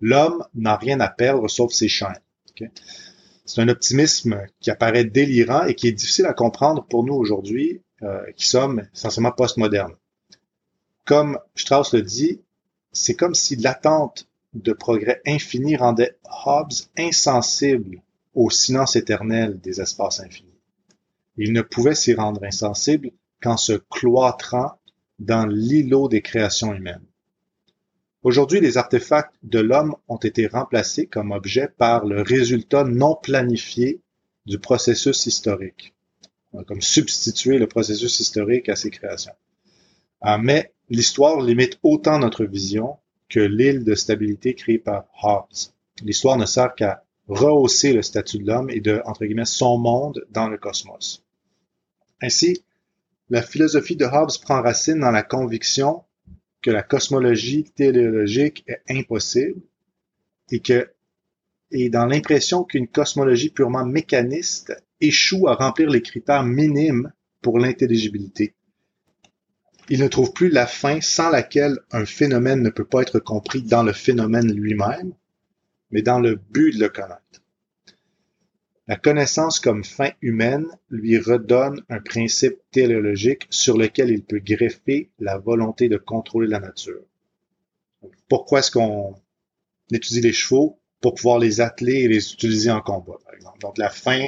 L'homme 0.00 0.44
n'a 0.54 0.76
rien 0.76 0.98
à 0.98 1.08
perdre 1.08 1.46
sauf 1.48 1.70
ses 1.70 1.88
chaînes. 1.88 2.18
C'est 3.52 3.62
un 3.62 3.68
optimisme 3.68 4.46
qui 4.60 4.70
apparaît 4.70 5.04
délirant 5.04 5.64
et 5.64 5.74
qui 5.74 5.88
est 5.88 5.92
difficile 5.92 6.26
à 6.26 6.32
comprendre 6.32 6.86
pour 6.86 7.02
nous 7.02 7.14
aujourd'hui, 7.14 7.82
euh, 8.02 8.22
qui 8.36 8.46
sommes 8.46 8.86
essentiellement 8.94 9.32
postmodernes. 9.32 9.96
Comme 11.04 11.36
Strauss 11.56 11.92
le 11.92 12.02
dit, 12.02 12.40
c'est 12.92 13.16
comme 13.16 13.34
si 13.34 13.56
l'attente 13.56 14.28
de 14.54 14.72
progrès 14.72 15.20
infini 15.26 15.74
rendait 15.74 16.16
Hobbes 16.46 16.70
insensible 16.96 18.02
au 18.34 18.50
silence 18.50 18.94
éternel 18.94 19.58
des 19.58 19.80
espaces 19.80 20.20
infinis. 20.20 20.60
Il 21.36 21.52
ne 21.52 21.62
pouvait 21.62 21.96
s'y 21.96 22.14
rendre 22.14 22.44
insensible 22.44 23.10
qu'en 23.42 23.56
se 23.56 23.72
cloîtrant 23.72 24.78
dans 25.18 25.46
l'îlot 25.46 26.06
des 26.06 26.22
créations 26.22 26.72
humaines. 26.72 27.09
Aujourd'hui, 28.22 28.60
les 28.60 28.76
artefacts 28.76 29.34
de 29.42 29.60
l'homme 29.60 29.96
ont 30.08 30.18
été 30.18 30.46
remplacés 30.46 31.06
comme 31.06 31.30
objets 31.30 31.68
par 31.68 32.04
le 32.04 32.20
résultat 32.20 32.84
non 32.84 33.16
planifié 33.16 34.00
du 34.44 34.58
processus 34.58 35.26
historique. 35.26 35.94
comme 36.66 36.82
substituer 36.82 37.58
le 37.58 37.68
processus 37.68 38.18
historique 38.18 38.68
à 38.68 38.74
ses 38.74 38.90
créations. 38.90 39.34
Ah, 40.20 40.36
mais 40.36 40.72
l'histoire 40.88 41.40
limite 41.40 41.78
autant 41.84 42.18
notre 42.18 42.44
vision 42.44 42.96
que 43.28 43.38
l'île 43.38 43.84
de 43.84 43.94
stabilité 43.94 44.54
créée 44.54 44.78
par 44.78 45.06
Hobbes. 45.22 45.70
L'histoire 46.02 46.36
ne 46.36 46.46
sert 46.46 46.74
qu'à 46.74 47.04
rehausser 47.28 47.92
le 47.92 48.02
statut 48.02 48.38
de 48.38 48.46
l'homme 48.46 48.68
et 48.68 48.80
de, 48.80 49.00
entre 49.06 49.24
guillemets, 49.24 49.44
son 49.44 49.78
monde 49.78 50.26
dans 50.30 50.48
le 50.48 50.58
cosmos. 50.58 51.24
Ainsi, 52.20 52.64
la 53.28 53.42
philosophie 53.42 53.96
de 53.96 54.04
Hobbes 54.04 54.36
prend 54.42 54.60
racine 54.60 54.98
dans 54.98 55.12
la 55.12 55.22
conviction 55.22 56.02
que 56.62 56.70
la 56.70 56.82
cosmologie 56.82 57.64
téléologique 57.64 58.64
est 58.66 58.82
impossible 58.88 59.60
et 60.50 60.60
que 60.60 60.90
et 61.72 61.88
dans 61.88 62.06
l'impression 62.06 62.64
qu'une 62.64 62.88
cosmologie 62.88 63.50
purement 63.50 63.86
mécaniste 63.86 64.74
échoue 65.00 65.48
à 65.48 65.54
remplir 65.54 65.88
les 65.88 66.02
critères 66.02 66.44
minimes 66.44 67.12
pour 67.42 67.58
l'intelligibilité. 67.58 68.54
Il 69.88 70.00
ne 70.00 70.08
trouve 70.08 70.32
plus 70.32 70.50
la 70.50 70.66
fin 70.66 71.00
sans 71.00 71.30
laquelle 71.30 71.78
un 71.90 72.04
phénomène 72.04 72.62
ne 72.62 72.70
peut 72.70 72.84
pas 72.84 73.02
être 73.02 73.18
compris 73.18 73.62
dans 73.62 73.82
le 73.82 73.92
phénomène 73.92 74.52
lui-même, 74.52 75.14
mais 75.90 76.02
dans 76.02 76.20
le 76.20 76.36
but 76.36 76.74
de 76.74 76.80
le 76.80 76.88
connaître. 76.88 77.39
La 78.90 78.96
connaissance 78.96 79.60
comme 79.60 79.84
fin 79.84 80.10
humaine 80.20 80.66
lui 80.88 81.16
redonne 81.16 81.80
un 81.90 82.00
principe 82.00 82.58
téléologique 82.72 83.46
sur 83.48 83.78
lequel 83.78 84.10
il 84.10 84.24
peut 84.24 84.40
greffer 84.40 85.12
la 85.20 85.38
volonté 85.38 85.88
de 85.88 85.96
contrôler 85.96 86.48
la 86.48 86.58
nature. 86.58 87.00
Pourquoi 88.28 88.58
est-ce 88.58 88.72
qu'on 88.72 89.14
étudie 89.92 90.22
les 90.22 90.32
chevaux? 90.32 90.80
Pour 91.00 91.14
pouvoir 91.14 91.38
les 91.38 91.60
atteler 91.60 92.00
et 92.00 92.08
les 92.08 92.32
utiliser 92.32 92.72
en 92.72 92.80
combat, 92.80 93.18
par 93.24 93.32
exemple? 93.34 93.60
Donc 93.60 93.78
la 93.78 93.90
fin 93.90 94.26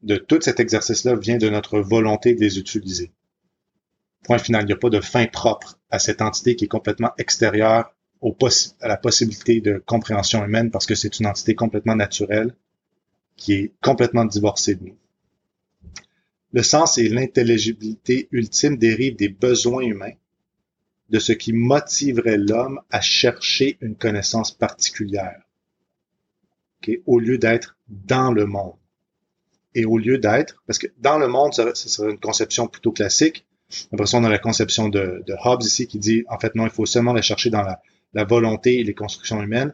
de 0.00 0.16
tout 0.16 0.40
cet 0.40 0.58
exercice-là 0.58 1.14
vient 1.16 1.36
de 1.36 1.50
notre 1.50 1.78
volonté 1.78 2.34
de 2.34 2.40
les 2.40 2.58
utiliser. 2.58 3.12
Point 4.24 4.38
final, 4.38 4.62
il 4.62 4.68
n'y 4.68 4.72
a 4.72 4.76
pas 4.76 4.88
de 4.88 5.02
fin 5.02 5.26
propre 5.26 5.78
à 5.90 5.98
cette 5.98 6.22
entité 6.22 6.56
qui 6.56 6.64
est 6.64 6.68
complètement 6.68 7.10
extérieure 7.18 7.94
à 8.80 8.88
la 8.88 8.96
possibilité 8.96 9.60
de 9.60 9.82
compréhension 9.84 10.42
humaine 10.42 10.70
parce 10.70 10.86
que 10.86 10.94
c'est 10.94 11.20
une 11.20 11.26
entité 11.26 11.54
complètement 11.54 11.94
naturelle 11.94 12.54
qui 13.36 13.54
est 13.54 13.72
complètement 13.82 14.24
divorcé 14.24 14.74
de 14.74 14.84
nous. 14.84 14.96
Le 16.52 16.62
sens 16.62 16.98
et 16.98 17.08
l'intelligibilité 17.08 18.28
ultime 18.30 18.76
dérivent 18.76 19.16
des 19.16 19.30
besoins 19.30 19.82
humains, 19.82 20.14
de 21.08 21.18
ce 21.18 21.32
qui 21.32 21.52
motiverait 21.52 22.38
l'homme 22.38 22.80
à 22.90 23.00
chercher 23.00 23.78
une 23.80 23.96
connaissance 23.96 24.52
particulière, 24.52 25.42
au 27.06 27.18
lieu 27.18 27.38
d'être 27.38 27.76
dans 27.88 28.32
le 28.32 28.46
monde. 28.46 28.74
Et 29.74 29.86
au 29.86 29.96
lieu 29.96 30.18
d'être, 30.18 30.62
parce 30.66 30.78
que 30.78 30.88
dans 30.98 31.18
le 31.18 31.28
monde, 31.28 31.54
ce 31.54 31.88
serait 31.88 32.10
une 32.10 32.20
conception 32.20 32.66
plutôt 32.66 32.92
classique. 32.92 33.46
Après 33.90 34.04
ça, 34.04 34.18
on 34.18 34.24
a 34.24 34.28
la 34.28 34.38
conception 34.38 34.90
de, 34.90 35.22
de 35.26 35.34
Hobbes 35.44 35.62
ici 35.62 35.86
qui 35.86 35.98
dit, 35.98 36.24
en 36.28 36.38
fait, 36.38 36.54
non, 36.54 36.64
il 36.64 36.70
faut 36.70 36.84
seulement 36.84 37.14
la 37.14 37.22
chercher 37.22 37.48
dans 37.48 37.62
la, 37.62 37.80
la 38.12 38.24
volonté 38.24 38.80
et 38.80 38.84
les 38.84 38.92
constructions 38.92 39.42
humaines. 39.42 39.72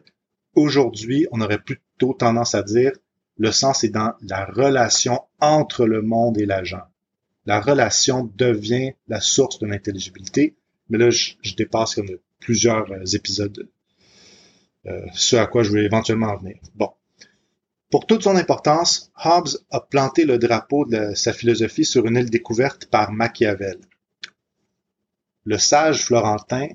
Aujourd'hui, 0.55 1.27
on 1.31 1.41
aurait 1.41 1.61
plutôt 1.61 2.13
tendance 2.13 2.55
à 2.55 2.63
dire, 2.63 2.93
le 3.39 3.53
sens 3.53 3.85
est 3.85 3.89
dans 3.89 4.13
la 4.21 4.45
relation 4.45 5.21
entre 5.39 5.85
le 5.85 6.01
monde 6.01 6.37
et 6.37 6.45
l'agent. 6.45 6.83
La 7.45 7.61
relation 7.61 8.29
devient 8.35 8.91
la 9.07 9.21
source 9.21 9.59
de 9.59 9.65
l'intelligibilité. 9.65 10.57
Mais 10.89 10.97
là, 10.97 11.09
je, 11.09 11.35
dépasse 11.55 11.95
comme 11.95 12.09
plusieurs 12.39 12.91
euh, 12.91 13.05
épisodes 13.13 13.69
euh, 14.87 15.05
ce 15.13 15.35
à 15.35 15.47
quoi 15.47 15.63
je 15.63 15.71
vais 15.71 15.85
éventuellement 15.85 16.27
en 16.27 16.37
venir. 16.37 16.57
Bon. 16.75 16.91
Pour 17.89 18.05
toute 18.05 18.23
son 18.23 18.35
importance, 18.35 19.11
Hobbes 19.23 19.57
a 19.71 19.79
planté 19.79 20.25
le 20.25 20.37
drapeau 20.37 20.85
de 20.85 21.13
sa 21.15 21.33
philosophie 21.33 21.85
sur 21.85 22.05
une 22.05 22.17
île 22.17 22.29
découverte 22.29 22.85
par 22.87 23.11
Machiavel. 23.11 23.79
Le 25.45 25.57
sage 25.57 26.03
Florentin, 26.03 26.67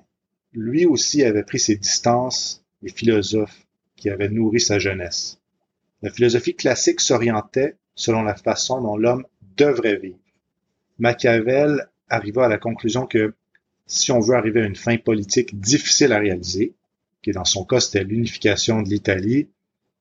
lui 0.53 0.87
aussi 0.87 1.23
avait 1.23 1.45
pris 1.45 1.61
ses 1.61 1.77
distances 1.77 2.65
des 2.83 2.91
philosophes 2.91 3.67
qui 3.97 4.11
avaient 4.11 4.29
nourri 4.29 4.61
sa 4.61 4.79
jeunesse. 4.79 5.39
La 6.05 6.11
philosophie 6.11 6.55
classique 6.55 7.01
s'orientait 7.01 7.79
selon 7.95 8.25
la 8.25 8.35
façon 8.35 8.79
dont 8.83 8.99
l'homme 8.99 9.25
devrait 9.57 9.97
vivre. 9.97 10.19
Machiavel 10.99 11.89
arriva 12.11 12.45
à 12.45 12.49
la 12.49 12.59
conclusion 12.59 13.07
que 13.07 13.35
si 13.87 14.13
on 14.13 14.21
veut 14.21 14.37
arriver 14.37 14.61
à 14.61 14.67
une 14.67 14.77
fin 14.77 14.99
politique 14.99 15.59
difficile 15.59 16.13
à 16.13 16.19
réaliser, 16.19 16.75
qui 17.23 17.31
dans 17.31 17.47
son 17.47 17.65
cas 17.65 17.81
c'était 17.81 18.05
l'unification 18.05 18.83
de 18.83 18.91
l'Italie 18.91 19.49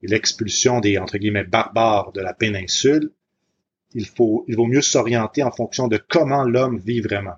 et 0.01 0.07
l'expulsion 0.07 0.81
des 0.81 0.98
entre 0.98 1.17
guillemets 1.17 1.45
barbares 1.45 2.12
de 2.12 2.19
la 2.19 2.33
péninsule, 2.33 3.10
il 3.93 4.05
faut 4.05 4.43
il 4.50 4.57
vaut 4.57 4.67
mieux 4.67 4.81
s'orienter 4.81 5.41
en 5.41 5.51
fonction 5.51 5.88
de 5.88 5.95
comment 5.95 6.43
l'homme 6.43 6.79
vit 6.79 7.00
vraiment. 7.00 7.38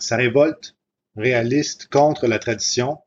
Sa 0.00 0.16
révolte 0.16 0.74
réaliste 1.14 1.86
contre 1.86 2.26
la 2.26 2.40
tradition 2.40 2.98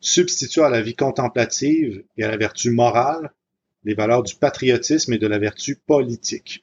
substitue 0.00 0.60
à 0.60 0.68
la 0.68 0.82
vie 0.82 0.94
contemplative 0.94 2.04
et 2.18 2.24
à 2.24 2.28
la 2.30 2.36
vertu 2.36 2.70
morale 2.70 3.32
les 3.88 3.94
valeurs 3.94 4.22
du 4.22 4.34
patriotisme 4.34 5.14
et 5.14 5.18
de 5.18 5.26
la 5.26 5.38
vertu 5.38 5.74
politique. 5.74 6.62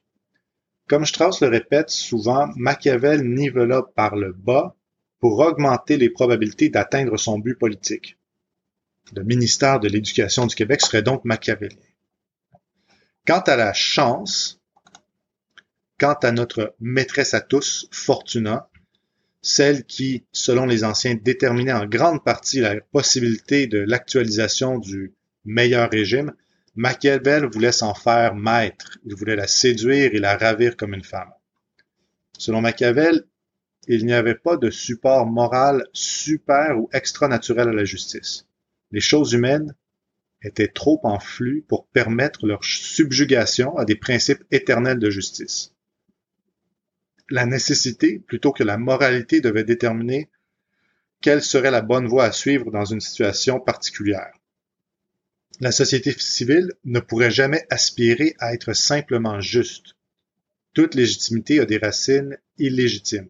Comme 0.88 1.08
Strauss 1.08 1.42
le 1.42 1.48
répète 1.48 1.90
souvent, 1.90 2.50
Machiavel 2.56 3.24
nivela 3.24 3.82
par 3.82 4.16
le 4.16 4.32
bas 4.32 4.76
pour 5.20 5.40
augmenter 5.40 5.98
les 5.98 6.12
probabilités 6.12 6.70
d'atteindre 6.70 7.18
son 7.18 7.40
but 7.40 7.56
politique. 7.56 8.16
Le 9.16 9.24
ministère 9.24 9.80
de 9.80 9.88
l'Éducation 9.88 10.46
du 10.46 10.54
Québec 10.54 10.82
serait 10.82 11.02
donc 11.02 11.26
machiavélien. 11.26 11.80
Quant 13.26 13.40
à 13.40 13.56
la 13.56 13.74
chance, 13.74 14.62
quant 16.00 16.18
à 16.22 16.32
notre 16.32 16.76
maîtresse 16.80 17.34
à 17.34 17.42
tous, 17.42 17.88
Fortuna, 17.90 18.70
celle 19.42 19.84
qui, 19.84 20.26
selon 20.32 20.68
les 20.68 20.84
anciens, 20.84 21.16
déterminait 21.16 21.74
en 21.74 21.88
grande 21.88 22.24
partie 22.24 22.60
la 22.60 22.80
possibilité 22.82 23.66
de 23.66 23.80
l'actualisation 23.80 24.78
du 24.78 25.16
meilleur 25.44 25.90
régime, 25.90 26.32
Machiavel 26.76 27.46
voulait 27.46 27.72
s'en 27.72 27.94
faire 27.94 28.36
maître, 28.36 28.98
il 29.06 29.16
voulait 29.16 29.38
la 29.38 29.48
séduire 29.48 30.14
et 30.14 30.20
la 30.20 30.36
ravir 30.36 30.76
comme 30.76 30.94
une 30.94 31.04
femme. 31.04 31.32
Selon 32.38 32.62
Machiavel, 32.62 33.26
il 33.88 34.06
n'y 34.06 34.14
avait 34.14 34.36
pas 34.36 34.58
de 34.58 34.70
support 34.70 35.26
moral 35.26 35.88
super 35.94 36.78
ou 36.78 36.90
extra-naturel 36.92 37.70
à 37.70 37.74
la 37.74 37.86
justice. 37.86 38.46
Les 38.92 39.00
choses 39.00 39.34
humaines 39.34 39.74
étaient 40.42 40.68
trop 40.68 41.00
en 41.04 41.20
flux 41.20 41.64
pour 41.68 41.88
permettre 41.88 42.46
leur 42.46 42.64
subjugation 42.64 43.78
à 43.78 43.86
des 43.86 43.96
principes 43.96 44.44
éternels 44.52 45.00
de 45.00 45.10
justice. 45.10 45.74
La 47.30 47.46
nécessité, 47.46 48.20
plutôt 48.20 48.52
que 48.52 48.64
la 48.64 48.78
moralité, 48.78 49.40
devait 49.40 49.64
déterminer 49.64 50.30
quelle 51.22 51.42
serait 51.42 51.72
la 51.72 51.82
bonne 51.82 52.08
voie 52.08 52.26
à 52.26 52.32
suivre 52.32 52.70
dans 52.70 52.86
une 52.86 53.02
situation 53.02 53.60
particulière. 53.60 54.34
La 55.62 55.72
société 55.72 56.12
civile 56.12 56.74
ne 56.84 57.00
pourrait 57.00 57.32
jamais 57.32 57.66
aspirer 57.70 58.36
à 58.40 58.54
être 58.54 58.74
simplement 58.74 59.40
juste. 59.40 59.96
Toute 60.74 60.96
légitimité 60.96 61.62
a 61.62 61.66
des 61.66 61.78
racines 61.78 62.38
illégitimes. 62.58 63.30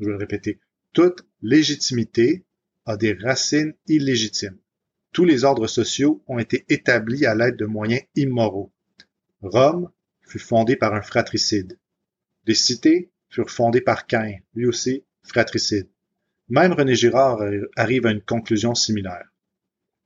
Je 0.00 0.06
vais 0.06 0.12
le 0.12 0.16
répéter. 0.16 0.58
Toute 0.92 1.24
légitimité 1.40 2.44
a 2.84 2.96
des 2.96 3.12
racines 3.12 3.74
illégitimes. 3.86 4.58
Tous 5.12 5.24
les 5.24 5.44
ordres 5.44 5.68
sociaux 5.68 6.24
ont 6.26 6.38
été 6.38 6.64
établis 6.68 7.26
à 7.26 7.36
l'aide 7.36 7.56
de 7.56 7.66
moyens 7.66 8.02
immoraux. 8.16 8.72
Rome 9.40 9.88
fut 10.22 10.40
fondée 10.40 10.76
par 10.76 10.94
un 10.94 11.02
fratricide. 11.02 11.78
Les 12.44 12.54
cités 12.54 13.10
furent 13.28 13.50
fondées 13.50 13.80
par 13.80 14.06
Cain, 14.08 14.38
lui 14.54 14.66
aussi 14.66 15.04
fratricide. 15.22 15.88
Même 16.48 16.72
René 16.72 16.96
Girard 16.96 17.40
arrive 17.76 18.06
à 18.06 18.10
une 18.10 18.22
conclusion 18.22 18.74
similaire. 18.74 19.31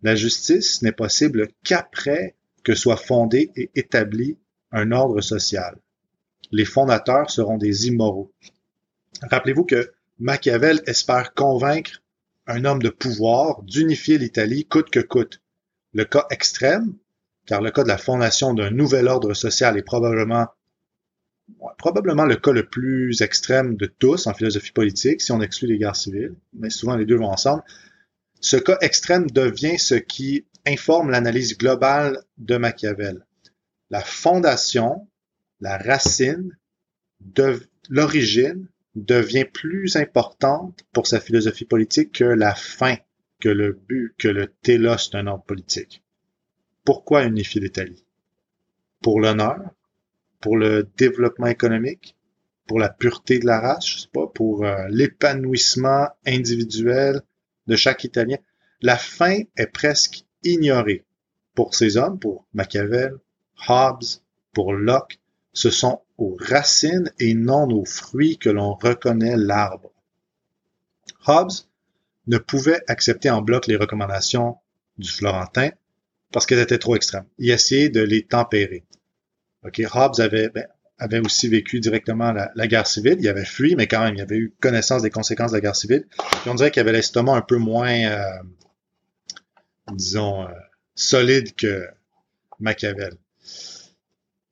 La 0.03 0.15
justice 0.15 0.83
n'est 0.83 0.93
possible 0.93 1.49
qu'après 1.65 2.35
que 2.62 2.75
soit 2.75 2.97
fondé 2.97 3.50
et 3.57 3.71
établi 3.75 4.37
un 4.73 4.93
ordre 4.93 5.21
social. 5.21 5.79
Les 6.53 6.65
fondateurs 6.65 7.31
seront 7.31 7.59
des 7.59 7.87
immoraux. 7.88 8.33
Rappelez-vous 9.23 9.65
que 9.65 9.93
Machiavel 10.19 10.83
espère 10.87 11.35
convaincre 11.35 12.03
un 12.47 12.65
homme 12.65 12.83
de 12.83 12.88
pouvoir 12.88 13.62
d'unifier 13.62 14.19
l'Italie 14.19 14.67
coûte 14.67 14.91
que 14.91 15.00
coûte. 15.00 15.41
Le 15.95 16.05
cas 16.05 16.26
extrême, 16.31 16.95
car 17.47 17.61
le 17.61 17.71
cas 17.71 17.83
de 17.83 17.88
la 17.88 17.99
fondation 17.99 18.55
d'un 18.55 18.71
nouvel 18.71 19.09
ordre 19.09 19.35
social 19.35 19.76
est 19.76 19.83
probablement 19.83 20.49
probablement 21.79 22.25
le 22.25 22.37
cas 22.37 22.50
le 22.53 22.67
plus 22.67 23.23
extrême 23.23 23.76
de 23.76 23.87
tous 23.87 24.26
en 24.26 24.35
philosophie 24.35 24.73
politique, 24.73 25.21
si 25.21 25.31
on 25.31 25.41
exclut 25.41 25.69
les 25.69 25.79
guerres 25.79 25.97
civiles, 25.97 26.35
mais 26.53 26.71
souvent 26.71 26.97
les 26.97 27.05
deux 27.05 27.17
vont 27.17 27.31
ensemble. 27.31 27.62
Ce 28.40 28.57
cas 28.57 28.78
extrême 28.81 29.31
devient 29.31 29.78
ce 29.78 29.95
qui 29.95 30.45
informe 30.66 31.11
l'analyse 31.11 31.57
globale 31.57 32.23
de 32.38 32.57
Machiavel. 32.57 33.25
La 33.90 34.00
fondation, 34.00 35.09
la 35.61 35.78
racine, 35.78 36.57
l'origine 37.88 38.69
devient 38.95 39.45
plus 39.45 39.97
importante 39.97 40.85
pour 40.93 41.07
sa 41.07 41.21
philosophie 41.21 41.64
politique 41.64 42.12
que 42.12 42.25
la 42.25 42.55
fin, 42.55 42.97
que 43.40 43.49
le 43.49 43.73
but, 43.73 44.14
que 44.19 44.28
le 44.28 44.49
télos 44.62 45.11
d'un 45.12 45.26
ordre 45.26 45.45
politique. 45.45 46.02
Pourquoi 46.85 47.25
unifier 47.25 47.61
l'Italie? 47.61 48.05
Pour 49.02 49.21
l'honneur? 49.21 49.61
Pour 50.40 50.57
le 50.57 50.88
développement 50.97 51.47
économique? 51.47 52.16
Pour 52.66 52.78
la 52.78 52.88
pureté 52.88 53.38
de 53.38 53.47
la 53.47 53.61
race? 53.61 53.87
Je 53.88 53.99
sais 53.99 54.09
pas, 54.12 54.26
pour 54.26 54.64
euh, 54.64 54.87
l'épanouissement 54.88 56.09
individuel 56.26 57.21
de 57.66 57.76
chaque 57.76 58.04
Italien? 58.04 58.38
La 58.80 58.96
fin 58.96 59.40
est 59.56 59.66
presque 59.66 60.25
ignorée 60.42 61.04
pour 61.54 61.75
ces 61.75 61.96
hommes, 61.96 62.18
pour 62.18 62.46
Machiavel, 62.54 63.16
Hobbes, 63.68 64.04
pour 64.52 64.73
Locke. 64.73 65.18
Ce 65.52 65.70
sont 65.70 66.02
aux 66.18 66.37
racines 66.38 67.11
et 67.18 67.35
non 67.35 67.68
aux 67.70 67.85
fruits 67.85 68.38
que 68.38 68.50
l'on 68.50 68.75
reconnaît 68.75 69.37
l'arbre. 69.37 69.90
Hobbes 71.26 71.52
ne 72.26 72.38
pouvait 72.38 72.82
accepter 72.88 73.30
en 73.30 73.42
bloc 73.42 73.66
les 73.66 73.76
recommandations 73.76 74.58
du 74.99 75.11
Florentin 75.11 75.70
parce 76.32 76.46
qu'elles 76.46 76.61
étaient 76.61 76.78
trop 76.78 76.96
extrêmes. 76.96 77.26
Il 77.38 77.50
essayait 77.50 77.88
de 77.88 78.02
les 78.02 78.25
tempérer. 78.25 78.85
Ok, 79.64 79.80
Hobbes 79.92 80.20
avait, 80.20 80.49
ben, 80.50 80.66
avait 80.99 81.21
aussi 81.21 81.49
vécu 81.49 81.81
directement 81.81 82.33
la, 82.33 82.67
guerre 82.67 82.87
civile. 82.87 83.17
Il 83.21 83.29
avait 83.29 83.45
fui, 83.45 83.76
mais 83.76 83.87
quand 83.87 84.03
même, 84.03 84.15
il 84.15 84.21
avait 84.21 84.37
eu 84.37 84.55
connaissance 84.61 85.03
des 85.03 85.11
conséquences 85.11 85.50
de 85.50 85.57
la 85.57 85.61
guerre 85.61 85.76
civile. 85.76 86.07
Puis 86.41 86.50
on 86.50 86.55
dirait 86.55 86.71
qu'il 86.71 86.81
avait 86.81 86.93
l'estomac 86.93 87.35
un 87.35 87.43
peu 87.43 87.59
moins, 87.59 88.07
euh, 88.07 88.43
disons, 89.93 90.45
euh, 90.45 90.53
solide 90.95 91.55
que 91.55 91.87
Machiavel. 92.61 93.15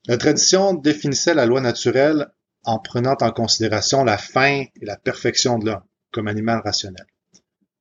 La 0.07 0.19
tradition 0.19 0.75
définissait 0.75 1.35
la 1.35 1.47
loi 1.47 1.63
naturelle 1.63 2.29
en 2.65 2.79
prenant 2.79 3.17
en 3.21 3.31
considération 3.31 4.05
la 4.05 4.19
fin 4.19 4.65
et 4.81 4.85
la 4.85 4.97
perfection 4.97 5.59
de 5.59 5.67
l'homme 5.67 5.85
comme 6.13 6.29
animal 6.29 6.61
rationnel. 6.63 7.07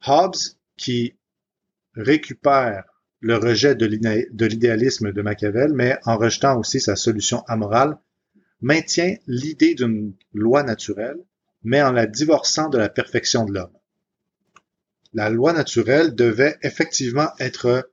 Hobbes, 0.05 0.35
qui 0.77 1.15
récupère 1.95 2.83
le 3.19 3.37
rejet 3.37 3.75
de 3.75 3.85
l'idéalisme 3.85 5.13
de 5.13 5.21
Machiavel, 5.21 5.73
mais 5.73 5.97
en 6.05 6.17
rejetant 6.17 6.57
aussi 6.57 6.81
sa 6.81 6.95
solution 6.95 7.43
amorale, 7.47 7.97
maintient 8.63 9.17
l'idée 9.27 9.75
d'une 9.75 10.13
loi 10.33 10.63
naturelle, 10.63 11.19
mais 11.63 11.81
en 11.81 11.91
la 11.91 12.07
divorçant 12.07 12.69
de 12.69 12.77
la 12.77 12.89
perfection 12.89 13.45
de 13.45 13.53
l'homme. 13.53 13.77
La 15.13 15.29
loi 15.29 15.53
naturelle 15.53 16.15
devait 16.15 16.57
effectivement 16.63 17.29
être 17.39 17.91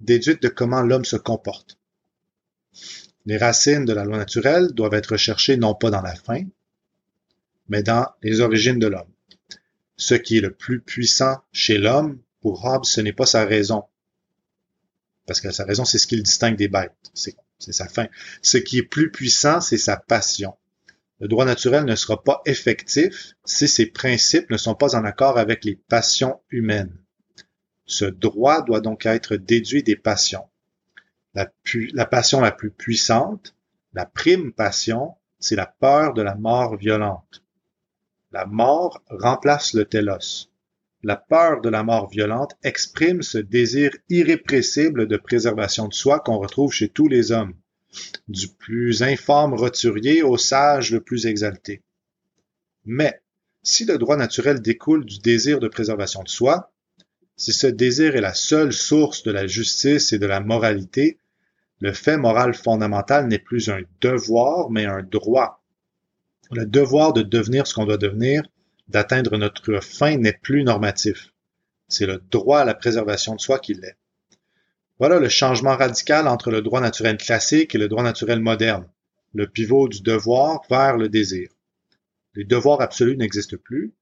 déduite 0.00 0.42
de 0.42 0.48
comment 0.48 0.82
l'homme 0.82 1.04
se 1.04 1.16
comporte. 1.16 1.78
Les 3.26 3.36
racines 3.36 3.84
de 3.84 3.92
la 3.92 4.04
loi 4.04 4.16
naturelle 4.16 4.72
doivent 4.72 4.94
être 4.94 5.12
recherchées 5.12 5.56
non 5.56 5.74
pas 5.74 5.90
dans 5.90 6.02
la 6.02 6.14
fin, 6.14 6.42
mais 7.68 7.82
dans 7.82 8.08
les 8.22 8.40
origines 8.40 8.78
de 8.78 8.86
l'homme. 8.86 9.12
Ce 9.96 10.14
qui 10.14 10.38
est 10.38 10.42
le 10.42 10.52
plus 10.52 10.80
puissant 10.80 11.38
chez 11.52 11.78
l'homme, 11.78 12.20
pour 12.40 12.64
Hobbes, 12.64 12.84
ce 12.84 13.00
n'est 13.00 13.12
pas 13.12 13.26
sa 13.26 13.44
raison. 13.44 13.84
Parce 15.26 15.40
que 15.40 15.50
sa 15.50 15.64
raison, 15.64 15.84
c'est 15.84 15.98
ce 15.98 16.06
qui 16.06 16.16
le 16.16 16.22
distingue 16.22 16.56
des 16.56 16.68
bêtes. 16.68 16.92
Sa 17.58 17.88
fin. 17.88 18.08
Ce 18.42 18.58
qui 18.58 18.78
est 18.78 18.82
plus 18.82 19.10
puissant, 19.10 19.60
c'est 19.60 19.78
sa 19.78 19.96
passion. 19.96 20.54
Le 21.20 21.28
droit 21.28 21.44
naturel 21.44 21.84
ne 21.84 21.96
sera 21.96 22.22
pas 22.22 22.42
effectif 22.44 23.34
si 23.44 23.68
ses 23.68 23.86
principes 23.86 24.50
ne 24.50 24.56
sont 24.56 24.74
pas 24.74 24.96
en 24.96 25.04
accord 25.04 25.38
avec 25.38 25.64
les 25.64 25.76
passions 25.76 26.40
humaines. 26.50 26.96
Ce 27.86 28.04
droit 28.04 28.62
doit 28.62 28.80
donc 28.80 29.06
être 29.06 29.36
déduit 29.36 29.82
des 29.82 29.96
passions 29.96 30.46
la, 31.92 32.06
passion 32.06 32.40
la 32.40 32.52
plus 32.52 32.70
puissante, 32.70 33.54
la 33.92 34.06
prime 34.06 34.52
passion, 34.52 35.14
c'est 35.38 35.56
la 35.56 35.66
peur 35.66 36.14
de 36.14 36.22
la 36.22 36.34
mort 36.34 36.76
violente. 36.76 37.42
La 38.32 38.46
mort 38.46 39.02
remplace 39.10 39.74
le 39.74 39.84
télos. 39.84 40.50
La 41.06 41.14
peur 41.14 41.60
de 41.60 41.68
la 41.68 41.84
mort 41.84 42.10
violente 42.10 42.56
exprime 42.64 43.22
ce 43.22 43.38
désir 43.38 43.92
irrépressible 44.08 45.06
de 45.06 45.16
préservation 45.16 45.86
de 45.86 45.94
soi 45.94 46.18
qu'on 46.18 46.38
retrouve 46.38 46.72
chez 46.72 46.88
tous 46.88 47.06
les 47.06 47.30
hommes, 47.30 47.54
du 48.26 48.48
plus 48.48 49.04
informe 49.04 49.54
roturier 49.54 50.24
au 50.24 50.36
sage 50.36 50.90
le 50.90 51.00
plus 51.00 51.26
exalté. 51.26 51.84
Mais, 52.84 53.20
si 53.62 53.84
le 53.84 53.98
droit 53.98 54.16
naturel 54.16 54.60
découle 54.60 55.04
du 55.04 55.20
désir 55.20 55.60
de 55.60 55.68
préservation 55.68 56.24
de 56.24 56.28
soi, 56.28 56.72
si 57.36 57.52
ce 57.52 57.68
désir 57.68 58.16
est 58.16 58.20
la 58.20 58.34
seule 58.34 58.72
source 58.72 59.22
de 59.22 59.30
la 59.30 59.46
justice 59.46 60.12
et 60.12 60.18
de 60.18 60.26
la 60.26 60.40
moralité, 60.40 61.20
le 61.78 61.92
fait 61.92 62.16
moral 62.16 62.52
fondamental 62.52 63.28
n'est 63.28 63.38
plus 63.38 63.70
un 63.70 63.82
devoir, 64.00 64.70
mais 64.70 64.86
un 64.86 65.04
droit. 65.04 65.62
Le 66.50 66.66
devoir 66.66 67.12
de 67.12 67.22
devenir 67.22 67.68
ce 67.68 67.74
qu'on 67.74 67.86
doit 67.86 67.96
devenir, 67.96 68.42
d'atteindre 68.88 69.36
notre 69.36 69.80
fin, 69.80 70.16
n'est 70.16 70.38
plus 70.40 70.64
normatif. 70.64 71.32
C'est 71.88 72.06
le 72.06 72.18
droit 72.30 72.60
à 72.60 72.64
la 72.64 72.74
préservation 72.74 73.34
de 73.34 73.40
soi 73.40 73.58
qui 73.58 73.74
l'est. 73.74 73.96
Voilà 74.98 75.20
le 75.20 75.28
changement 75.28 75.76
radical 75.76 76.26
entre 76.26 76.50
le 76.50 76.62
droit 76.62 76.80
naturel 76.80 77.18
classique 77.18 77.74
et 77.74 77.78
le 77.78 77.88
droit 77.88 78.02
naturel 78.02 78.40
moderne, 78.40 78.88
le 79.34 79.46
pivot 79.46 79.88
du 79.88 80.00
devoir 80.00 80.62
vers 80.70 80.96
le 80.96 81.08
désir. 81.08 81.50
Les 82.34 82.44
devoirs 82.44 82.80
absolus 82.80 83.16
n'existent 83.16 83.56
plus. 83.62 83.94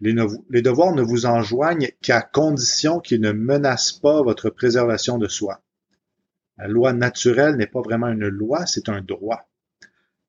Les, 0.00 0.62
devoirs 0.62 0.94
ne 0.94 1.02
vous 1.02 1.26
enjoignent 1.26 1.90
qu'à 2.02 2.22
condition 2.22 3.00
qu'ils 3.00 3.20
ne 3.20 3.32
menacent 3.32 3.92
pas 3.92 4.22
votre 4.22 4.48
préservation 4.48 5.18
de 5.18 5.26
soi. 5.26 5.60
La 6.56 6.68
loi 6.68 6.92
naturelle 6.92 7.56
n'est 7.56 7.66
pas 7.66 7.80
vraiment 7.80 8.08
une 8.08 8.28
loi, 8.28 8.64
c'est 8.66 8.88
un 8.88 9.00
droit. 9.00 9.48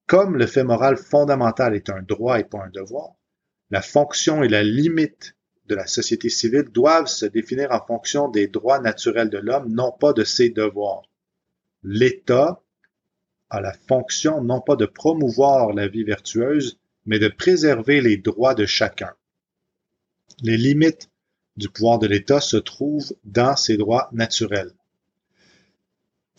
Comme 0.07 0.37
le 0.37 0.47
fait 0.47 0.63
moral 0.63 0.97
fondamental 0.97 1.75
est 1.75 1.89
un 1.89 2.01
droit 2.01 2.39
et 2.39 2.43
pas 2.43 2.63
un 2.63 2.69
devoir, 2.69 3.11
la 3.69 3.81
fonction 3.81 4.43
et 4.43 4.47
la 4.47 4.63
limite 4.63 5.35
de 5.67 5.75
la 5.75 5.85
société 5.85 6.29
civile 6.29 6.69
doivent 6.71 7.07
se 7.07 7.25
définir 7.25 7.71
en 7.71 7.85
fonction 7.85 8.27
des 8.27 8.47
droits 8.47 8.79
naturels 8.79 9.29
de 9.29 9.37
l'homme, 9.37 9.71
non 9.71 9.91
pas 9.91 10.13
de 10.13 10.23
ses 10.23 10.49
devoirs. 10.49 11.03
L'État 11.83 12.61
a 13.49 13.61
la 13.61 13.73
fonction 13.73 14.43
non 14.43 14.61
pas 14.61 14.75
de 14.75 14.85
promouvoir 14.85 15.73
la 15.73 15.87
vie 15.87 16.03
vertueuse, 16.03 16.79
mais 17.05 17.19
de 17.19 17.27
préserver 17.27 18.01
les 18.01 18.17
droits 18.17 18.55
de 18.55 18.65
chacun. 18.65 19.13
Les 20.41 20.57
limites 20.57 21.09
du 21.57 21.69
pouvoir 21.69 21.99
de 21.99 22.07
l'État 22.07 22.41
se 22.41 22.57
trouvent 22.57 23.15
dans 23.23 23.55
ses 23.55 23.77
droits 23.77 24.09
naturels. 24.11 24.73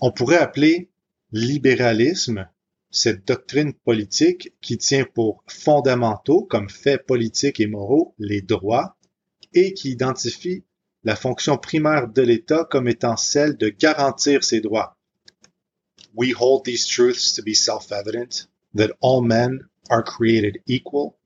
On 0.00 0.12
pourrait 0.12 0.38
appeler 0.38 0.90
libéralisme 1.32 2.48
cette 2.90 3.26
doctrine 3.26 3.72
politique 3.72 4.52
qui 4.60 4.78
tient 4.78 5.04
pour 5.04 5.44
fondamentaux 5.46 6.44
comme 6.44 6.68
faits 6.68 7.06
politiques 7.06 7.60
et 7.60 7.66
moraux 7.66 8.14
les 8.18 8.42
droits 8.42 8.96
et 9.54 9.74
qui 9.74 9.90
identifie 9.90 10.64
la 11.04 11.16
fonction 11.16 11.56
primaire 11.56 12.08
de 12.08 12.22
l'État 12.22 12.66
comme 12.70 12.88
étant 12.88 13.16
celle 13.16 13.56
de 13.56 13.68
garantir 13.68 14.44
ces 14.44 14.60
droits. 14.60 14.96
We 16.14 16.32
hold 16.32 16.64
these 16.64 16.86
truths 16.86 17.34
to 17.34 17.42
be 17.42 17.54
self-evident, 17.54 18.46
that 18.74 18.90
all 19.00 19.22
men 19.22 19.60
are 19.88 20.02
created 20.02 20.58
equal, 20.66 21.18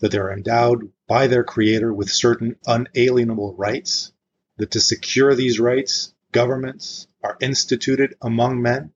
that 0.00 0.10
they 0.10 0.18
are 0.18 0.32
endowed 0.32 0.90
by 1.08 1.26
their 1.26 1.44
creator 1.44 1.92
with 1.92 2.08
certain 2.08 2.56
unalienable 2.66 3.54
rights, 3.56 4.12
that 4.58 4.70
to 4.70 4.80
secure 4.80 5.34
these 5.34 5.58
rights, 5.58 6.14
governments, 6.32 7.08
are 7.22 7.36
instituted 7.40 8.14
among 8.22 8.62
men, 8.62 8.92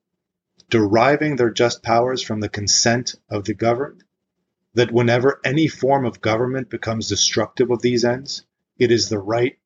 deriving 0.72 1.36
their 1.36 1.50
just 1.50 1.82
powers 1.82 2.22
from 2.22 2.40
the 2.40 2.48
consent 2.48 3.14
of 3.28 3.44
the 3.44 3.52
governed, 3.52 4.02
that 4.72 4.90
whenever 4.90 5.38
any 5.44 5.68
form 5.68 6.06
of 6.06 6.22
government 6.22 6.70
becomes 6.70 7.10
destructive 7.10 7.70
of 7.70 7.82
these 7.82 8.06
ends, 8.06 8.46
it 8.78 8.90
is 8.90 9.10
the 9.10 9.18
right 9.18 9.58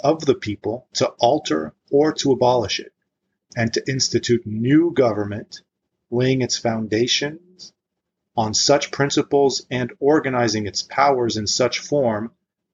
of 0.00 0.26
the 0.26 0.34
people 0.34 0.86
to 0.92 1.06
alter 1.18 1.72
or 1.90 2.12
to 2.12 2.30
abolish 2.30 2.78
it, 2.78 2.92
and 3.56 3.72
to 3.72 3.82
institute 3.90 4.46
new 4.46 4.92
government, 4.92 5.62
laying 6.10 6.42
its 6.42 6.58
foundations 6.58 7.72
on 8.36 8.52
such 8.52 8.90
principles 8.90 9.64
and 9.70 9.90
organizing 9.98 10.66
its 10.66 10.82
powers 10.82 11.38
in 11.38 11.46
such 11.46 11.78
form 11.78 12.32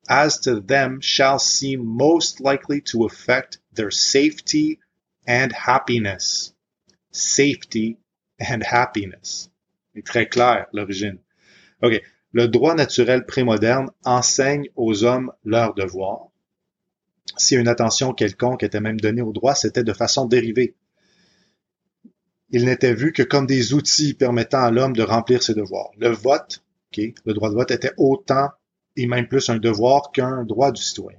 as 0.08 0.40
to 0.40 0.58
them 0.58 1.00
shall 1.00 1.38
seem 1.38 1.86
most 1.86 2.40
likely 2.40 2.80
to 2.80 3.04
affect 3.04 3.58
their 3.72 3.92
safety 3.92 4.80
and 5.24 5.52
happiness. 5.52 6.52
Safety 7.16 7.98
and 8.40 8.60
happiness. 8.62 9.50
C'est 9.94 10.04
très 10.04 10.28
clair, 10.28 10.66
l'origine. 10.72 11.18
OK. 11.82 12.02
Le 12.32 12.48
droit 12.48 12.74
naturel 12.74 13.24
prémoderne 13.24 13.90
enseigne 14.04 14.68
aux 14.76 15.04
hommes 15.04 15.32
leurs 15.44 15.72
devoirs. 15.72 16.28
Si 17.38 17.54
une 17.54 17.68
attention 17.68 18.12
quelconque 18.12 18.62
était 18.62 18.80
même 18.80 19.00
donnée 19.00 19.22
au 19.22 19.32
droit, 19.32 19.54
c'était 19.54 19.82
de 19.84 19.94
façon 19.94 20.26
dérivée. 20.26 20.74
Il 22.50 22.66
n'était 22.66 22.94
vu 22.94 23.12
que 23.12 23.22
comme 23.22 23.46
des 23.46 23.72
outils 23.72 24.12
permettant 24.12 24.62
à 24.62 24.70
l'homme 24.70 24.94
de 24.94 25.02
remplir 25.02 25.42
ses 25.42 25.54
devoirs. 25.54 25.90
Le 25.96 26.08
vote, 26.08 26.62
okay, 26.92 27.14
le 27.24 27.32
droit 27.32 27.48
de 27.48 27.54
vote 27.54 27.70
était 27.70 27.94
autant 27.96 28.50
et 28.96 29.06
même 29.06 29.28
plus 29.28 29.48
un 29.48 29.56
devoir 29.56 30.12
qu'un 30.12 30.44
droit 30.44 30.72
du 30.72 30.82
citoyen. 30.82 31.18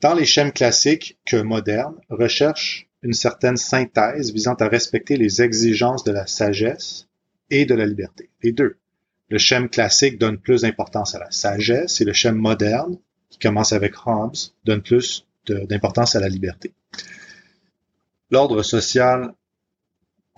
Tant 0.00 0.14
les 0.14 0.26
schèmes 0.26 0.52
classiques 0.52 1.18
que 1.24 1.36
modernes 1.36 2.00
recherchent 2.08 2.87
une 3.02 3.12
certaine 3.12 3.56
synthèse 3.56 4.32
visant 4.32 4.54
à 4.54 4.68
respecter 4.68 5.16
les 5.16 5.42
exigences 5.42 6.04
de 6.04 6.12
la 6.12 6.26
sagesse 6.26 7.06
et 7.50 7.64
de 7.64 7.74
la 7.74 7.86
liberté. 7.86 8.30
Les 8.42 8.52
deux. 8.52 8.76
Le 9.28 9.38
schème 9.38 9.68
classique 9.68 10.18
donne 10.18 10.38
plus 10.38 10.62
d'importance 10.62 11.14
à 11.14 11.18
la 11.18 11.30
sagesse 11.30 12.00
et 12.00 12.04
le 12.04 12.12
schème 12.12 12.36
moderne, 12.36 12.98
qui 13.30 13.38
commence 13.38 13.72
avec 13.72 13.94
Hobbes, 14.06 14.36
donne 14.64 14.82
plus 14.82 15.26
d'importance 15.46 16.16
à 16.16 16.20
la 16.20 16.28
liberté. 16.28 16.72
L'ordre 18.30 18.62
social 18.62 19.34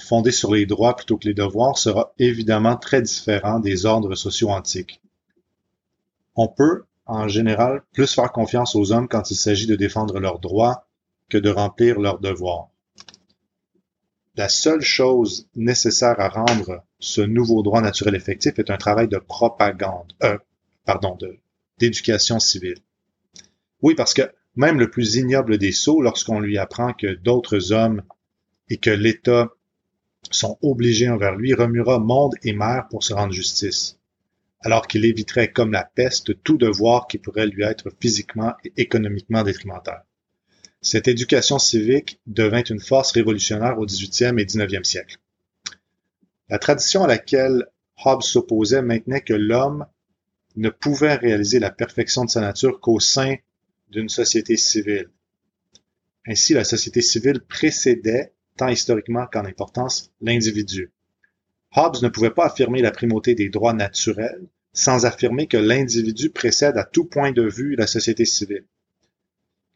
fondé 0.00 0.30
sur 0.30 0.54
les 0.54 0.66
droits 0.66 0.96
plutôt 0.96 1.18
que 1.18 1.28
les 1.28 1.34
devoirs 1.34 1.78
sera 1.78 2.12
évidemment 2.18 2.76
très 2.76 3.02
différent 3.02 3.60
des 3.60 3.86
ordres 3.86 4.14
sociaux 4.14 4.50
antiques. 4.50 5.00
On 6.36 6.48
peut, 6.48 6.84
en 7.06 7.28
général, 7.28 7.82
plus 7.92 8.14
faire 8.14 8.32
confiance 8.32 8.74
aux 8.74 8.92
hommes 8.92 9.08
quand 9.08 9.30
il 9.30 9.36
s'agit 9.36 9.66
de 9.66 9.76
défendre 9.76 10.18
leurs 10.18 10.38
droits 10.38 10.86
que 11.30 11.38
de 11.38 11.50
remplir 11.50 11.98
leurs 11.98 12.18
devoirs. 12.18 12.68
La 14.36 14.48
seule 14.48 14.82
chose 14.82 15.48
nécessaire 15.56 16.20
à 16.20 16.28
rendre 16.28 16.84
ce 16.98 17.20
nouveau 17.20 17.62
droit 17.62 17.80
naturel 17.80 18.14
effectif 18.14 18.58
est 18.58 18.70
un 18.70 18.76
travail 18.76 19.08
de 19.08 19.18
propagande, 19.18 20.12
euh, 20.22 20.38
pardon, 20.84 21.16
d'éducation 21.78 22.38
civile. 22.38 22.78
Oui, 23.82 23.94
parce 23.94 24.14
que 24.14 24.30
même 24.56 24.78
le 24.78 24.90
plus 24.90 25.16
ignoble 25.16 25.58
des 25.58 25.72
sots, 25.72 26.02
lorsqu'on 26.02 26.40
lui 26.40 26.58
apprend 26.58 26.92
que 26.92 27.14
d'autres 27.14 27.72
hommes 27.72 28.02
et 28.68 28.76
que 28.76 28.90
l'État 28.90 29.50
sont 30.30 30.58
obligés 30.60 31.08
envers 31.08 31.36
lui, 31.36 31.54
remuera 31.54 31.98
monde 31.98 32.34
et 32.42 32.52
mer 32.52 32.86
pour 32.90 33.02
se 33.02 33.14
rendre 33.14 33.32
justice 33.32 34.00
alors 34.62 34.86
qu'il 34.86 35.04
éviterait 35.04 35.52
comme 35.52 35.72
la 35.72 35.84
peste 35.84 36.42
tout 36.42 36.58
devoir 36.58 37.06
qui 37.06 37.18
pourrait 37.18 37.46
lui 37.46 37.62
être 37.62 37.90
physiquement 37.98 38.54
et 38.64 38.72
économiquement 38.76 39.42
détrimentaire. 39.42 40.02
Cette 40.82 41.08
éducation 41.08 41.58
civique 41.58 42.20
devint 42.26 42.62
une 42.62 42.80
force 42.80 43.12
révolutionnaire 43.12 43.78
au 43.78 43.84
XVIIIe 43.84 44.38
et 44.38 44.46
XIXe 44.46 44.88
siècle. 44.88 45.18
La 46.48 46.58
tradition 46.58 47.04
à 47.04 47.06
laquelle 47.06 47.66
Hobbes 48.04 48.22
s'opposait 48.22 48.80
maintenait 48.80 49.20
que 49.20 49.34
l'homme 49.34 49.86
ne 50.56 50.70
pouvait 50.70 51.14
réaliser 51.14 51.58
la 51.58 51.70
perfection 51.70 52.24
de 52.24 52.30
sa 52.30 52.40
nature 52.40 52.80
qu'au 52.80 52.98
sein 52.98 53.36
d'une 53.90 54.08
société 54.08 54.56
civile. 54.56 55.10
Ainsi, 56.26 56.54
la 56.54 56.64
société 56.64 57.02
civile 57.02 57.40
précédait, 57.40 58.32
tant 58.56 58.68
historiquement 58.68 59.26
qu'en 59.26 59.44
importance, 59.44 60.10
l'individu. 60.20 60.90
Hobbes 61.76 62.02
ne 62.02 62.08
pouvait 62.08 62.30
pas 62.30 62.46
affirmer 62.46 62.82
la 62.82 62.90
primauté 62.90 63.34
des 63.34 63.48
droits 63.48 63.74
naturels 63.74 64.46
sans 64.72 65.04
affirmer 65.04 65.46
que 65.46 65.56
l'individu 65.56 66.30
précède 66.30 66.76
à 66.76 66.84
tout 66.84 67.04
point 67.04 67.32
de 67.32 67.42
vue 67.42 67.76
la 67.76 67.86
société 67.86 68.24
civile. 68.24 68.64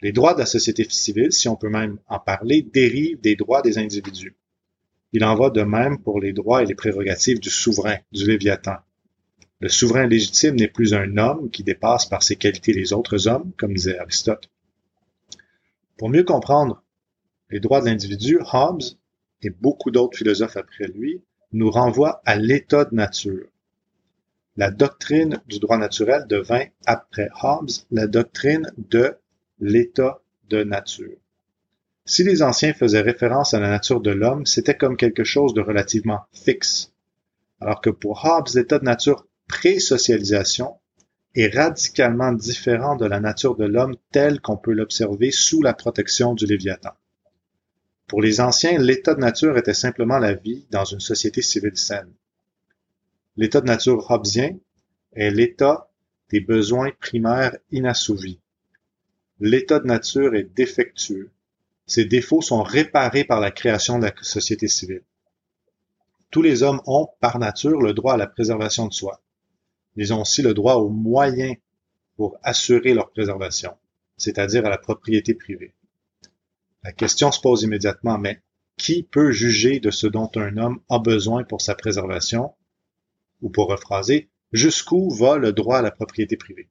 Les 0.01 0.13
droits 0.13 0.35
de 0.35 0.41
la 0.41 0.47
société 0.47 0.87
civile, 0.91 1.33
si 1.33 1.49
on 1.49 1.57
peut 1.57 1.69
même 1.69 1.99
en 2.09 2.19
parler, 2.19 2.63
dérivent 2.63 3.21
des 3.21 3.37
droits 3.37 3.63
des 3.63 3.79
individus. 3.79 4.37
Il 5.13 5.25
en 5.25 5.37
va 5.37 5.51
de 5.51 5.63
même 5.63 5.99
pour 5.99 6.21
les 6.21 6.33
droits 6.33 6.63
et 6.63 6.67
les 6.67 6.75
prérogatives 6.75 7.39
du 7.39 7.51
souverain, 7.51 7.99
du 8.13 8.27
Léviathan. 8.27 8.77
Le 9.61 9.69
souverain 9.69 10.07
légitime 10.07 10.57
n'est 10.57 10.69
plus 10.69 10.93
un 10.93 11.17
homme 11.17 11.51
qui 11.51 11.63
dépasse 11.63 12.07
par 12.07 12.23
ses 12.23 12.37
qualités 12.37 12.73
les 12.73 12.93
autres 12.93 13.29
hommes, 13.29 13.53
comme 13.57 13.73
disait 13.73 13.99
Aristote. 13.99 14.51
Pour 15.97 16.09
mieux 16.09 16.25
comprendre 16.25 16.83
les 17.51 17.61
droits 17.61 17.81
de 17.81 17.87
l'individu, 17.87 18.41
Hobbes 18.53 18.83
et 19.43 19.51
beaucoup 19.51 19.91
d'autres 19.91 20.19
philosophes 20.19 20.57
après 20.57 20.89
lui 20.89 21.23
nous 21.53 21.71
renvoient 21.71 22.21
à 22.25 22.35
l'état 22.37 22.85
de 22.85 22.95
nature. 22.95 23.47
La 24.57 24.71
doctrine 24.71 25.41
du 25.47 25.61
droit 25.61 25.79
naturel 25.79 26.27
devint, 26.29 26.67
après 26.87 27.29
Hobbes, 27.43 27.71
la 27.93 28.09
doctrine 28.09 28.73
de 28.77 29.17
l'état 29.59 30.23
de 30.49 30.65
nature. 30.65 31.17
Si 32.07 32.23
les 32.23 32.43
anciens 32.43 32.75
faisaient 32.75 33.01
référence 33.01 33.55
à 33.55 33.61
la 33.61 33.71
nature 33.71 34.01
de 34.01 34.11
l'homme, 34.11 34.45
c'était 34.45 34.77
comme 34.77 34.97
quelque 34.97 35.25
chose 35.25 35.55
de 35.55 35.63
relativement 35.63 36.21
fixe, 36.33 36.93
alors 37.61 37.81
que 37.81 37.91
pour 37.91 38.25
Hobbes, 38.25 38.49
l'état 38.55 38.79
de 38.79 38.85
nature 38.85 39.27
pré-socialisation 39.49 40.79
est 41.35 41.55
radicalement 41.55 42.33
différent 42.33 42.97
de 42.97 43.07
la 43.07 43.21
nature 43.21 43.57
de 43.57 43.65
l'homme 43.65 43.97
tel 44.13 44.41
qu'on 44.41 44.57
peut 44.57 44.73
l'observer 44.73 45.31
sous 45.31 45.63
la 45.63 45.75
protection 45.75 46.35
du 46.35 46.47
Léviathan. 46.47 46.93
Pour 48.07 48.21
les 48.21 48.41
anciens, 48.41 48.79
l'état 48.79 49.15
de 49.15 49.21
nature 49.21 49.57
était 49.57 49.75
simplement 49.75 50.19
la 50.19 50.35
vie 50.35 50.67
dans 50.71 50.85
une 50.85 51.01
société 51.01 51.43
civile 51.43 51.77
saine. 51.77 52.13
L'état 53.37 53.61
de 53.61 53.67
nature 53.67 54.11
hobbesien 54.11 54.57
est 55.15 55.31
l'état 55.31 55.91
des 56.31 56.41
besoins 56.41 56.91
primaires 57.01 57.57
inassouvis. 57.73 58.41
L'état 59.41 59.81
de 59.81 59.87
nature 59.87 60.35
est 60.35 60.55
défectueux. 60.55 61.31
Ses 61.87 62.05
défauts 62.05 62.41
sont 62.41 62.63
réparés 62.63 63.25
par 63.25 63.41
la 63.41 63.51
création 63.51 63.99
de 63.99 64.05
la 64.05 64.15
société 64.23 64.69
civile. 64.69 65.03
Tous 66.31 66.43
les 66.43 66.63
hommes 66.63 66.81
ont, 66.87 67.09
par 67.21 67.39
nature, 67.39 67.81
le 67.81 67.93
droit 67.93 68.15
à 68.15 68.17
la 68.17 68.27
préservation 68.27 68.87
de 68.87 68.93
soi. 68.93 69.21
Ils 69.97 70.13
ont 70.13 70.23
aussi 70.23 70.43
le 70.43 70.55
droit 70.55 70.75
aux 70.75 70.89
moyens 70.89 71.57
pour 72.17 72.39
assurer 72.43 72.95
leur 72.95 73.11
préservation, 73.11 73.77
c'est-à-dire 74.17 74.67
à 74.67 74.71
la 74.71 74.79
propriété 74.79 75.35
privée. 75.35 75.75
La 76.83 76.93
question 76.93 77.33
se 77.33 77.41
pose 77.41 77.63
immédiatement, 77.63 78.19
mais 78.19 78.41
qui 78.77 79.03
peut 79.03 79.31
juger 79.31 79.81
de 79.81 79.91
ce 79.91 80.07
dont 80.07 80.31
un 80.37 80.57
homme 80.57 80.81
a 80.89 80.99
besoin 80.99 81.45
pour 81.45 81.61
sa 81.61 81.75
préservation? 81.75 82.55
Ou 83.43 83.51
pour 83.51 83.69
rephraser, 83.69 84.29
jusqu'où 84.53 85.11
va 85.11 85.37
le 85.37 85.53
droit 85.53 85.79
à 85.79 85.83
la 85.83 85.91
propriété 85.91 86.37
privée? 86.37 86.69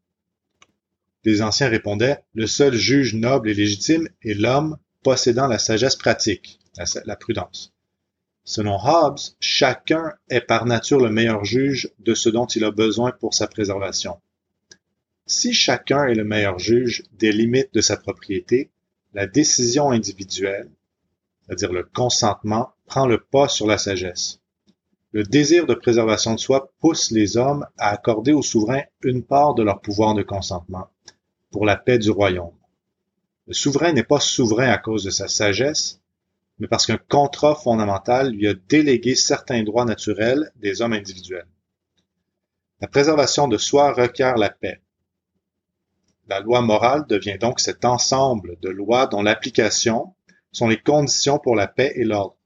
Les 1.25 1.41
anciens 1.41 1.69
répondaient, 1.69 2.21
le 2.33 2.47
seul 2.47 2.73
juge 2.73 3.13
noble 3.13 3.49
et 3.49 3.53
légitime 3.53 4.09
est 4.23 4.33
l'homme 4.33 4.77
possédant 5.03 5.47
la 5.47 5.57
sagesse 5.57 5.95
pratique, 5.95 6.59
la, 7.05 7.15
prudence. 7.15 7.73
Selon 8.43 8.77
Hobbes, 8.77 9.19
chacun 9.39 10.13
est 10.29 10.41
par 10.41 10.65
nature 10.65 10.99
le 10.99 11.09
meilleur 11.09 11.45
juge 11.45 11.89
de 11.99 12.13
ce 12.13 12.27
dont 12.27 12.45
il 12.45 12.65
a 12.65 12.71
besoin 12.71 13.11
pour 13.11 13.33
sa 13.33 13.47
préservation. 13.47 14.19
Si 15.25 15.53
chacun 15.53 16.07
est 16.07 16.15
le 16.15 16.25
meilleur 16.25 16.59
juge 16.59 17.03
des 17.13 17.31
limites 17.31 17.73
de 17.73 17.79
sa 17.79 17.95
propriété, 17.95 18.69
la 19.13 19.25
décision 19.25 19.91
individuelle, 19.91 20.69
c'est-à-dire 21.45 21.71
le 21.71 21.83
consentement, 21.83 22.73
prend 22.85 23.05
le 23.05 23.19
pas 23.19 23.47
sur 23.47 23.65
la 23.65 23.77
sagesse. 23.77 24.41
Le 25.13 25.23
désir 25.23 25.67
de 25.67 25.73
préservation 25.73 26.33
de 26.33 26.39
soi 26.39 26.73
pousse 26.81 27.11
les 27.11 27.37
hommes 27.37 27.65
à 27.77 27.91
accorder 27.91 28.33
au 28.33 28.41
souverain 28.41 28.81
une 29.03 29.23
part 29.23 29.53
de 29.53 29.63
leur 29.63 29.79
pouvoir 29.79 30.15
de 30.15 30.23
consentement 30.23 30.89
pour 31.53 31.65
la 31.65 31.77
paix 31.77 31.99
du 31.99 32.09
royaume. 32.09 32.57
Le 33.45 33.53
souverain 33.53 33.93
n'est 33.93 34.03
pas 34.03 34.19
souverain 34.19 34.69
à 34.69 34.79
cause 34.79 35.03
de 35.03 35.11
sa 35.11 35.27
sagesse, 35.27 36.01
mais 36.57 36.67
parce 36.67 36.87
qu'un 36.87 36.97
contrat 36.97 37.55
fondamental 37.55 38.31
lui 38.31 38.47
a 38.47 38.55
délégué 38.67 39.13
certains 39.15 39.63
droits 39.63 39.85
naturels 39.85 40.51
des 40.55 40.81
hommes 40.81 40.93
individuels. 40.93 41.47
La 42.81 42.87
préservation 42.87 43.47
de 43.47 43.57
soi 43.57 43.93
requiert 43.93 44.35
la 44.37 44.49
paix. 44.49 44.81
La 46.27 46.39
loi 46.39 46.61
morale 46.61 47.05
devient 47.07 47.37
donc 47.39 47.59
cet 47.59 47.85
ensemble 47.85 48.57
de 48.61 48.69
lois 48.69 49.05
dont 49.05 49.21
l'application 49.21 50.15
sont 50.51 50.67
les 50.67 50.81
conditions 50.81 51.37
pour 51.37 51.55
la 51.55 51.67
paix 51.67 51.93
et 51.95 52.03
l'ordre. 52.03 52.37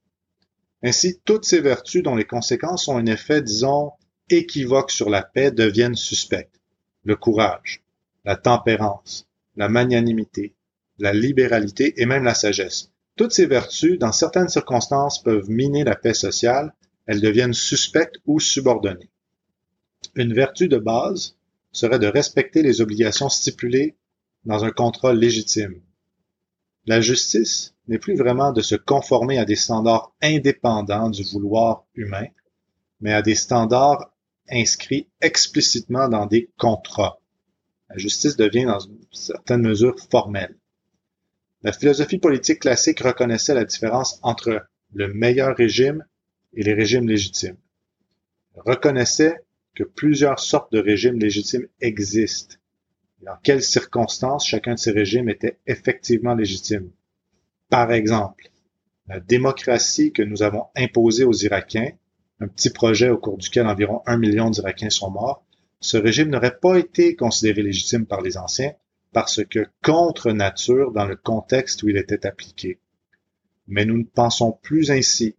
Ainsi, 0.84 1.22
toutes 1.24 1.46
ces 1.46 1.62
vertus 1.62 2.04
dont 2.04 2.16
les 2.16 2.26
conséquences 2.26 2.88
ont 2.90 2.98
un 2.98 3.06
effet, 3.06 3.42
disons, 3.42 3.94
équivoque 4.30 4.92
sur 4.92 5.10
la 5.10 5.22
paix 5.22 5.52
deviennent 5.52 5.96
suspectes. 5.96 6.60
Le 7.04 7.16
courage, 7.16 7.84
la 8.28 8.36
tempérance, 8.36 9.26
la 9.56 9.70
magnanimité, 9.70 10.54
la 11.00 11.14
libéralité 11.14 11.94
et 11.96 12.06
même 12.06 12.26
la 12.26 12.34
sagesse. 12.34 12.92
Toutes 13.16 13.32
ces 13.32 13.46
vertus, 13.46 13.98
dans 13.98 14.12
certaines 14.12 14.50
circonstances, 14.50 15.24
peuvent 15.24 15.50
miner 15.50 15.86
la 15.86 15.96
paix 15.96 16.14
sociale, 16.14 16.74
elles 17.06 17.22
deviennent 17.22 17.54
suspectes 17.54 18.18
ou 18.26 18.42
subordonnées. 18.42 19.10
Une 20.16 20.34
vertu 20.34 20.68
de 20.68 20.78
base 20.78 21.38
serait 21.72 22.00
de 22.00 22.08
respecter 22.08 22.64
les 22.64 22.82
obligations 22.82 23.30
stipulées 23.30 23.96
dans 24.44 24.66
un 24.66 24.72
contrat 24.72 25.14
légitime. 25.14 25.82
La 26.86 27.00
justice 27.00 27.76
n'est 27.88 27.98
plus 27.98 28.18
vraiment 28.18 28.52
de 28.52 28.62
se 28.62 28.76
conformer 28.76 29.38
à 29.40 29.46
des 29.46 29.56
standards 29.56 30.14
indépendants 30.22 31.10
du 31.10 31.24
vouloir 31.24 31.86
humain, 31.96 32.28
mais 33.00 33.14
à 33.14 33.22
des 33.22 33.36
standards 33.36 34.12
inscrits 34.50 35.08
explicitement 35.22 36.10
dans 36.10 36.26
des 36.26 36.50
contrats. 36.58 37.22
La 37.90 37.98
justice 37.98 38.36
devient 38.36 38.66
dans 38.66 38.80
une 38.80 39.00
certaine 39.12 39.62
mesure 39.62 39.96
formelle. 40.12 40.56
La 41.64 41.72
philosophie 41.72 42.18
politique 42.18 42.60
classique 42.60 43.00
reconnaissait 43.00 43.54
la 43.54 43.66
différence 43.66 44.20
entre 44.24 44.68
le 44.94 45.14
meilleur 45.14 45.56
régime 45.56 46.06
et 46.54 46.64
les 46.64 46.74
régimes 46.74 47.08
légitimes. 47.08 47.58
Elle 48.56 48.62
reconnaissait 48.74 49.38
que 49.76 49.84
plusieurs 49.84 50.40
sortes 50.40 50.72
de 50.72 50.80
régimes 50.80 51.20
légitimes 51.20 51.68
existent. 51.82 52.56
Dans 53.22 53.38
quelles 53.44 53.64
circonstances 53.64 54.46
chacun 54.46 54.76
de 54.76 54.80
ces 54.80 54.92
régimes 54.92 55.30
était 55.30 55.58
effectivement 55.66 56.36
légitime. 56.36 56.92
Par 57.70 57.92
exemple, 57.92 58.50
la 59.08 59.20
démocratie 59.20 60.12
que 60.12 60.22
nous 60.22 60.44
avons 60.44 60.66
imposée 60.76 61.24
aux 61.24 61.34
Irakiens, 61.34 61.92
un 62.40 62.48
petit 62.48 62.70
projet 62.70 63.10
au 63.10 63.18
cours 63.18 63.38
duquel 63.38 63.66
environ 63.68 64.02
un 64.06 64.18
million 64.18 64.50
d'Irakiens 64.50 64.90
sont 64.90 65.10
morts, 65.10 65.44
ce 65.80 65.98
régime 65.98 66.30
n'aurait 66.30 66.58
pas 66.60 66.78
été 66.78 67.16
considéré 67.16 67.62
légitime 67.62 68.06
par 68.06 68.22
les 68.22 68.38
anciens 68.38 68.74
parce 69.14 69.44
que 69.46 69.68
contre 69.84 70.32
nature 70.32 70.92
dans 70.92 71.06
le 71.06 71.16
contexte 71.16 71.84
où 71.84 71.90
il 71.90 71.98
était 71.98 72.26
appliqué. 72.26 72.80
Mais 73.68 73.86
nous 73.86 73.98
ne 73.98 74.04
pensons 74.04 74.52
plus 74.62 74.92
ainsi. 74.92 75.36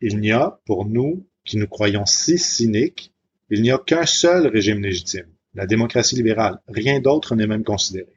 Il 0.00 0.18
n'y 0.20 0.32
a, 0.32 0.60
pour 0.66 0.84
nous, 0.84 1.26
qui 1.44 1.56
nous 1.56 1.66
croyons 1.66 2.06
si 2.06 2.38
cyniques, 2.38 3.12
il 3.50 3.62
n'y 3.62 3.70
a 3.70 3.78
qu'un 3.78 4.06
seul 4.06 4.46
régime 4.46 4.82
légitime, 4.82 5.26
la 5.54 5.66
démocratie 5.66 6.16
libérale. 6.16 6.60
Rien 6.68 7.00
d'autre 7.00 7.34
n'est 7.34 7.46
même 7.46 7.64
considéré. 7.64 8.12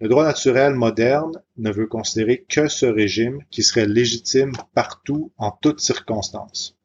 Le 0.00 0.08
droit 0.08 0.24
naturel 0.24 0.74
moderne 0.74 1.42
ne 1.58 1.70
veut 1.70 1.86
considérer 1.86 2.46
que 2.48 2.68
ce 2.68 2.86
régime 2.86 3.44
qui 3.50 3.62
serait 3.62 3.86
légitime 3.86 4.52
partout, 4.74 5.30
en 5.36 5.50
toutes 5.50 5.80
circonstances. 5.80 6.79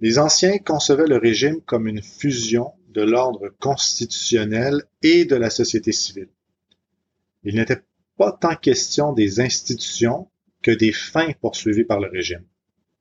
Les 0.00 0.18
anciens 0.18 0.58
concevaient 0.58 1.06
le 1.06 1.16
régime 1.16 1.60
comme 1.62 1.88
une 1.88 2.02
fusion 2.02 2.72
de 2.88 3.02
l'ordre 3.02 3.48
constitutionnel 3.60 4.82
et 5.02 5.24
de 5.24 5.36
la 5.36 5.50
société 5.50 5.92
civile. 5.92 6.28
Il 7.44 7.54
n'était 7.54 7.82
pas 8.16 8.32
tant 8.32 8.56
question 8.56 9.12
des 9.12 9.40
institutions 9.40 10.28
que 10.62 10.70
des 10.70 10.92
fins 10.92 11.32
poursuivies 11.40 11.84
par 11.84 12.00
le 12.00 12.08
régime. 12.08 12.44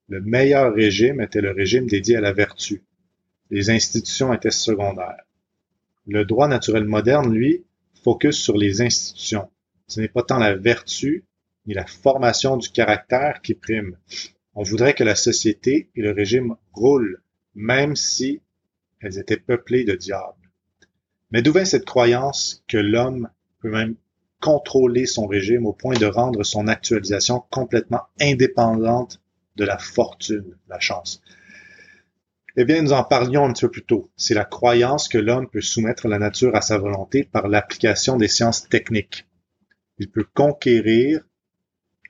Le 0.07 0.21
meilleur 0.21 0.73
régime 0.73 1.19
était 1.19 1.41
le 1.41 1.51
régime 1.51 1.87
dédié 1.87 2.17
à 2.17 2.21
la 2.21 2.31
vertu. 2.31 2.83
Les 3.49 3.69
institutions 3.69 4.33
étaient 4.33 4.51
secondaires. 4.51 5.23
Le 6.07 6.25
droit 6.25 6.47
naturel 6.47 6.85
moderne, 6.85 7.33
lui, 7.33 7.65
focus 8.03 8.37
sur 8.37 8.55
les 8.55 8.81
institutions. 8.81 9.49
Ce 9.87 9.99
n'est 9.99 10.07
pas 10.07 10.23
tant 10.23 10.37
la 10.37 10.55
vertu 10.55 11.25
ni 11.65 11.73
la 11.73 11.85
formation 11.85 12.57
du 12.57 12.69
caractère 12.69 13.41
qui 13.41 13.55
prime. 13.55 13.97
On 14.55 14.63
voudrait 14.63 14.93
que 14.93 15.03
la 15.03 15.15
société 15.15 15.89
et 15.95 16.01
le 16.01 16.11
régime 16.11 16.55
roulent, 16.73 17.21
même 17.55 17.95
si 17.95 18.41
elles 19.01 19.19
étaient 19.19 19.37
peuplées 19.37 19.83
de 19.83 19.95
diables. 19.95 20.49
Mais 21.31 21.41
d'où 21.41 21.51
vient 21.51 21.65
cette 21.65 21.85
croyance 21.85 22.63
que 22.67 22.77
l'homme 22.77 23.29
peut 23.59 23.69
même 23.69 23.95
contrôler 24.39 25.05
son 25.05 25.27
régime 25.27 25.65
au 25.65 25.73
point 25.73 25.95
de 25.95 26.05
rendre 26.05 26.43
son 26.43 26.67
actualisation 26.67 27.43
complètement 27.49 28.03
indépendante 28.21 29.21
de 29.57 29.65
la 29.65 29.77
fortune, 29.77 30.55
la 30.69 30.79
chance? 30.79 31.21
Eh 32.55 32.63
bien, 32.63 32.81
nous 32.81 32.93
en 32.93 33.03
parlions 33.03 33.43
un 33.43 33.51
petit 33.51 33.65
peu 33.65 33.71
plus 33.71 33.83
tôt. 33.83 34.09
C'est 34.15 34.33
la 34.33 34.45
croyance 34.45 35.09
que 35.09 35.17
l'homme 35.17 35.49
peut 35.49 35.59
soumettre 35.59 36.07
la 36.07 36.19
nature 36.19 36.55
à 36.55 36.61
sa 36.61 36.77
volonté 36.77 37.25
par 37.25 37.49
l'application 37.49 38.15
des 38.15 38.29
sciences 38.29 38.69
techniques. 38.69 39.27
Il 39.99 40.09
peut 40.09 40.25
conquérir 40.33 41.25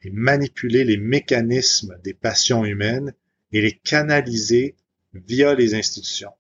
et 0.06 0.12
manipuler 0.12 0.84
les 0.84 0.98
mécanismes 0.98 1.98
des 2.04 2.14
passions 2.14 2.64
humaines 2.64 3.14
et 3.52 3.62
les 3.62 3.72
canaliser 3.72 4.76
via 5.14 5.56
les 5.56 5.74
institutions. 5.74 6.32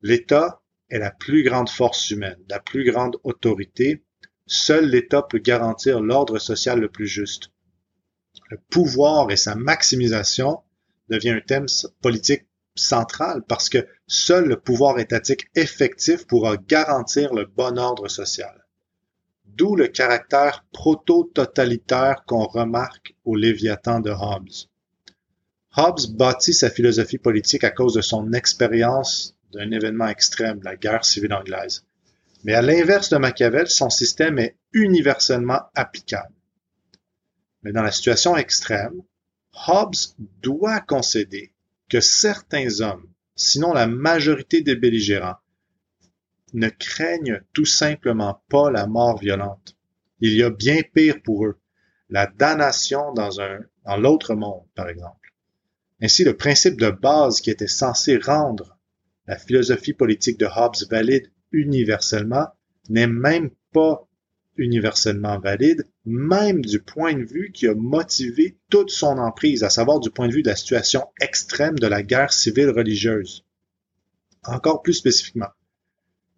L'État 0.00 0.62
est 0.88 0.98
la 0.98 1.10
plus 1.10 1.42
grande 1.42 1.68
force 1.68 2.10
humaine, 2.10 2.38
la 2.48 2.58
plus 2.58 2.84
grande 2.90 3.18
autorité. 3.22 4.02
Seul 4.46 4.88
l'État 4.88 5.22
peut 5.22 5.38
garantir 5.38 6.00
l'ordre 6.00 6.38
social 6.38 6.80
le 6.80 6.88
plus 6.88 7.06
juste. 7.06 7.50
Le 8.48 8.58
pouvoir 8.70 9.30
et 9.30 9.36
sa 9.36 9.54
maximisation 9.54 10.60
devient 11.10 11.30
un 11.30 11.40
thème 11.40 11.66
politique 12.00 12.46
central 12.74 13.42
parce 13.46 13.68
que 13.68 13.86
seul 14.06 14.46
le 14.46 14.58
pouvoir 14.58 14.98
étatique 14.98 15.50
effectif 15.54 16.26
pourra 16.26 16.56
garantir 16.56 17.34
le 17.34 17.44
bon 17.44 17.78
ordre 17.78 18.08
social. 18.08 18.59
D'où 19.56 19.76
le 19.76 19.88
caractère 19.88 20.64
proto-totalitaire 20.72 22.24
qu'on 22.26 22.46
remarque 22.46 23.14
au 23.24 23.36
Léviathan 23.36 24.00
de 24.00 24.10
Hobbes. 24.10 24.48
Hobbes 25.76 26.16
bâtit 26.16 26.54
sa 26.54 26.70
philosophie 26.70 27.18
politique 27.18 27.64
à 27.64 27.70
cause 27.70 27.94
de 27.94 28.00
son 28.00 28.32
expérience 28.32 29.36
d'un 29.52 29.70
événement 29.70 30.08
extrême, 30.08 30.60
la 30.62 30.76
guerre 30.76 31.04
civile 31.04 31.34
anglaise. 31.34 31.84
Mais 32.44 32.54
à 32.54 32.62
l'inverse 32.62 33.10
de 33.10 33.18
Machiavel, 33.18 33.68
son 33.68 33.90
système 33.90 34.38
est 34.38 34.56
universellement 34.72 35.60
applicable. 35.74 36.34
Mais 37.62 37.72
dans 37.72 37.82
la 37.82 37.92
situation 37.92 38.36
extrême, 38.36 39.02
Hobbes 39.66 39.96
doit 40.42 40.80
concéder 40.80 41.52
que 41.88 42.00
certains 42.00 42.80
hommes, 42.80 43.06
sinon 43.34 43.72
la 43.72 43.86
majorité 43.86 44.62
des 44.62 44.76
belligérants, 44.76 45.36
ne 46.54 46.68
craignent 46.68 47.40
tout 47.52 47.64
simplement 47.64 48.42
pas 48.48 48.70
la 48.70 48.86
mort 48.86 49.18
violente. 49.18 49.76
Il 50.20 50.32
y 50.34 50.42
a 50.42 50.50
bien 50.50 50.82
pire 50.94 51.22
pour 51.22 51.46
eux, 51.46 51.58
la 52.08 52.26
damnation 52.26 53.12
dans 53.14 53.40
un, 53.40 53.60
dans 53.84 53.96
l'autre 53.96 54.34
monde, 54.34 54.64
par 54.74 54.88
exemple. 54.88 55.32
Ainsi, 56.02 56.24
le 56.24 56.36
principe 56.36 56.80
de 56.80 56.90
base 56.90 57.40
qui 57.40 57.50
était 57.50 57.66
censé 57.66 58.16
rendre 58.16 58.78
la 59.26 59.36
philosophie 59.36 59.92
politique 59.92 60.38
de 60.38 60.46
Hobbes 60.46 60.88
valide 60.90 61.30
universellement 61.52 62.48
n'est 62.88 63.06
même 63.06 63.50
pas 63.72 64.08
universellement 64.56 65.38
valide, 65.38 65.86
même 66.04 66.62
du 66.62 66.80
point 66.80 67.14
de 67.14 67.24
vue 67.24 67.52
qui 67.52 67.66
a 67.66 67.74
motivé 67.74 68.58
toute 68.68 68.90
son 68.90 69.18
emprise, 69.18 69.62
à 69.62 69.70
savoir 69.70 70.00
du 70.00 70.10
point 70.10 70.28
de 70.28 70.32
vue 70.32 70.42
de 70.42 70.48
la 70.48 70.56
situation 70.56 71.04
extrême 71.20 71.78
de 71.78 71.86
la 71.86 72.02
guerre 72.02 72.32
civile 72.32 72.70
religieuse. 72.70 73.44
Encore 74.44 74.82
plus 74.82 74.94
spécifiquement, 74.94 75.50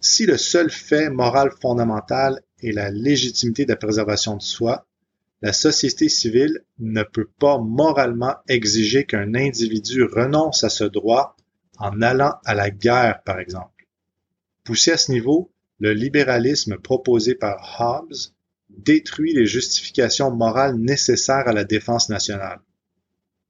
si 0.03 0.27
le 0.27 0.37
seul 0.37 0.71
fait 0.71 1.11
moral 1.11 1.51
fondamental 1.61 2.43
est 2.61 2.73
la 2.73 2.91
légitimité 2.91 3.65
de 3.65 3.71
la 3.71 3.77
préservation 3.77 4.37
de 4.37 4.43
soi, 4.43 4.87
la 5.43 5.53
société 5.53 6.09
civile 6.09 6.65
ne 6.79 7.03
peut 7.03 7.31
pas 7.39 7.59
moralement 7.59 8.35
exiger 8.49 9.05
qu'un 9.05 9.35
individu 9.35 10.05
renonce 10.05 10.65
à 10.65 10.69
ce 10.69 10.85
droit 10.85 11.37
en 11.79 12.03
allant 12.03 12.35
à 12.45 12.55
la 12.55 12.71
guerre, 12.71 13.23
par 13.25 13.39
exemple. 13.41 13.87
Poussé 14.65 14.93
à 14.93 14.97
ce 14.97 15.11
niveau, 15.11 15.53
le 15.79 15.93
libéralisme 15.93 16.79
proposé 16.79 17.35
par 17.35 17.81
Hobbes 17.81 18.15
détruit 18.71 19.35
les 19.35 19.47
justifications 19.47 20.31
morales 20.31 20.77
nécessaires 20.77 21.49
à 21.49 21.53
la 21.53 21.65
défense 21.65 22.09
nationale. 22.09 22.61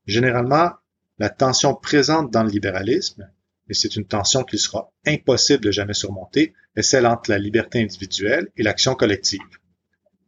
Généralement, 0.07 0.71
la 1.19 1.29
tension 1.29 1.75
présente 1.75 2.31
dans 2.31 2.43
le 2.43 2.51
libéralisme, 2.51 3.31
et 3.73 3.75
c'est 3.75 3.97
une 3.97 4.05
tension 4.05 4.45
qu'il 4.45 4.59
sera 4.59 4.93
impossible 5.07 5.65
de 5.65 5.71
jamais 5.71 5.95
surmonter, 5.95 6.53
est 6.77 6.83
celle 6.83 7.07
entre 7.07 7.31
la 7.31 7.39
liberté 7.39 7.81
individuelle 7.81 8.51
et 8.59 8.63
l'action 8.63 8.95
collective. 8.95 9.41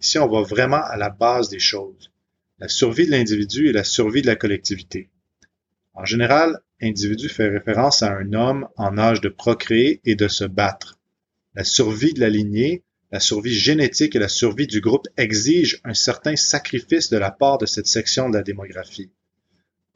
Ici, 0.00 0.18
on 0.18 0.26
va 0.26 0.40
vraiment 0.40 0.82
à 0.82 0.96
la 0.96 1.10
base 1.10 1.50
des 1.50 1.58
choses. 1.58 2.10
La 2.58 2.68
survie 2.68 3.04
de 3.04 3.10
l'individu 3.10 3.68
et 3.68 3.72
la 3.72 3.84
survie 3.84 4.22
de 4.22 4.26
la 4.28 4.36
collectivité. 4.36 5.10
En 5.92 6.06
général, 6.06 6.58
individu 6.80 7.28
fait 7.28 7.50
référence 7.50 8.02
à 8.02 8.12
un 8.12 8.32
homme 8.32 8.66
en 8.78 8.96
âge 8.96 9.20
de 9.20 9.28
procréer 9.28 10.00
et 10.06 10.16
de 10.16 10.28
se 10.28 10.44
battre. 10.44 10.98
La 11.54 11.64
survie 11.64 12.14
de 12.14 12.20
la 12.20 12.30
lignée, 12.30 12.82
la 13.12 13.20
survie 13.20 13.54
génétique 13.54 14.16
et 14.16 14.20
la 14.20 14.28
survie 14.28 14.66
du 14.66 14.80
groupe 14.80 15.06
exigent 15.18 15.76
un 15.84 15.92
certain 15.92 16.34
sacrifice 16.34 17.10
de 17.10 17.18
la 17.18 17.30
part 17.30 17.58
de 17.58 17.66
cette 17.66 17.88
section 17.88 18.30
de 18.30 18.38
la 18.38 18.42
démographie. 18.42 19.10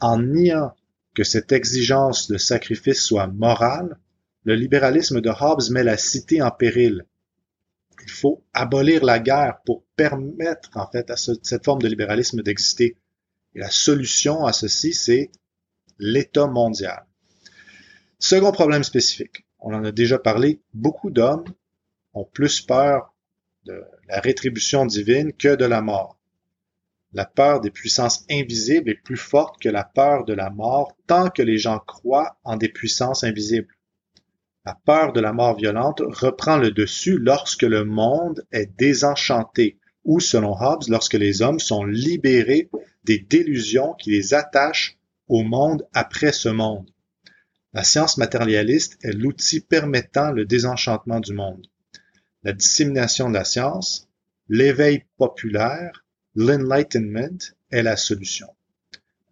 En 0.01 0.19
niant 0.19 0.75
que 1.19 1.25
cette 1.25 1.51
exigence 1.51 2.31
de 2.31 2.39
sacrifice 2.39 3.03
soit 3.03 3.27
morale, 3.27 3.99
le 4.45 4.55
libéralisme 4.55 5.21
de 5.21 5.31
Hobbes 5.31 5.69
met 5.71 5.83
la 5.83 5.97
cité 5.97 6.41
en 6.43 6.53
péril. 6.53 7.07
Il 8.05 8.09
faut 8.09 8.45
abolir 8.53 9.05
la 9.05 9.19
guerre 9.19 9.59
pour 9.67 9.83
permettre 9.97 10.71
en 10.77 10.89
fait 10.89 11.11
à 11.11 11.17
cette 11.17 11.65
forme 11.65 11.83
de 11.83 11.89
libéralisme 11.89 12.41
d'exister. 12.41 12.97
Et 13.57 13.59
la 13.59 13.69
solution 13.69 14.47
à 14.47 14.53
ceci, 14.53 14.95
c'est 14.95 15.33
l'État 15.99 16.47
mondial. 16.47 17.05
Second 18.21 18.53
problème 18.53 18.85
spécifique 18.85 19.45
on 19.59 19.75
en 19.75 19.83
a 19.83 19.91
déjà 19.91 20.21
parlé, 20.21 20.61
beaucoup 20.73 21.11
d'hommes 21.11 21.53
ont 22.15 22.25
plus 22.25 22.61
peur 22.61 23.13
de 23.65 23.83
la 24.07 24.21
rétribution 24.21 24.87
divine 24.87 25.33
que 25.33 25.57
de 25.57 25.65
la 25.65 25.83
mort. 25.83 26.18
La 27.13 27.25
peur 27.25 27.61
des 27.61 27.71
puissances 27.71 28.25
invisibles 28.31 28.91
est 28.91 29.03
plus 29.03 29.17
forte 29.17 29.61
que 29.63 29.69
la 29.69 29.85
peur 29.85 30.25
de 30.25 30.35
la 30.35 30.51
mort 30.51 30.95
tant 31.07 31.31
que 31.31 31.43
les 31.43 31.57
gens 31.57 31.79
croient 31.79 32.39
en 32.45 32.57
des 32.57 32.69
puissances 32.69 33.25
invisibles. 33.25 33.75
La 34.67 34.75
peur 34.75 35.15
de 35.15 35.21
la 35.21 35.33
mort 35.33 35.57
violente 35.57 36.03
reprend 36.05 36.59
le 36.59 36.71
dessus 36.71 37.17
lorsque 37.17 37.63
le 37.63 37.85
monde 37.85 38.47
est 38.53 38.67
désenchanté 38.79 39.79
ou, 40.05 40.21
selon 40.21 40.53
Hobbes, 40.53 40.85
lorsque 40.89 41.15
les 41.15 41.41
hommes 41.41 41.61
sont 41.61 41.85
libérés 41.85 42.71
des 43.05 43.19
délusions 43.19 43.95
qui 43.95 44.11
les 44.11 44.35
attachent 44.35 44.99
au 45.29 45.43
monde 45.43 45.87
après 45.95 46.33
ce 46.33 46.51
monde. 46.51 46.91
La 47.73 47.85
science 47.85 48.19
matérialiste 48.19 48.99
est 49.03 49.13
l'outil 49.13 49.61
permettant 49.61 50.33
le 50.33 50.45
désenchantement 50.45 51.21
du 51.21 51.33
monde. 51.33 51.67
La 52.43 52.53
dissémination 52.53 53.29
de 53.29 53.35
la 53.35 53.45
science, 53.45 54.09
l'éveil 54.49 55.05
populaire, 55.17 56.05
l'enlightenment 56.35 57.39
est 57.71 57.83
la 57.83 57.97
solution. 57.97 58.49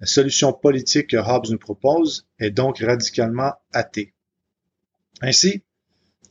La 0.00 0.06
solution 0.06 0.52
politique 0.52 1.08
que 1.08 1.16
Hobbes 1.16 1.50
nous 1.50 1.58
propose 1.58 2.26
est 2.38 2.50
donc 2.50 2.80
radicalement 2.80 3.54
athée. 3.72 4.12
Ainsi, 5.22 5.62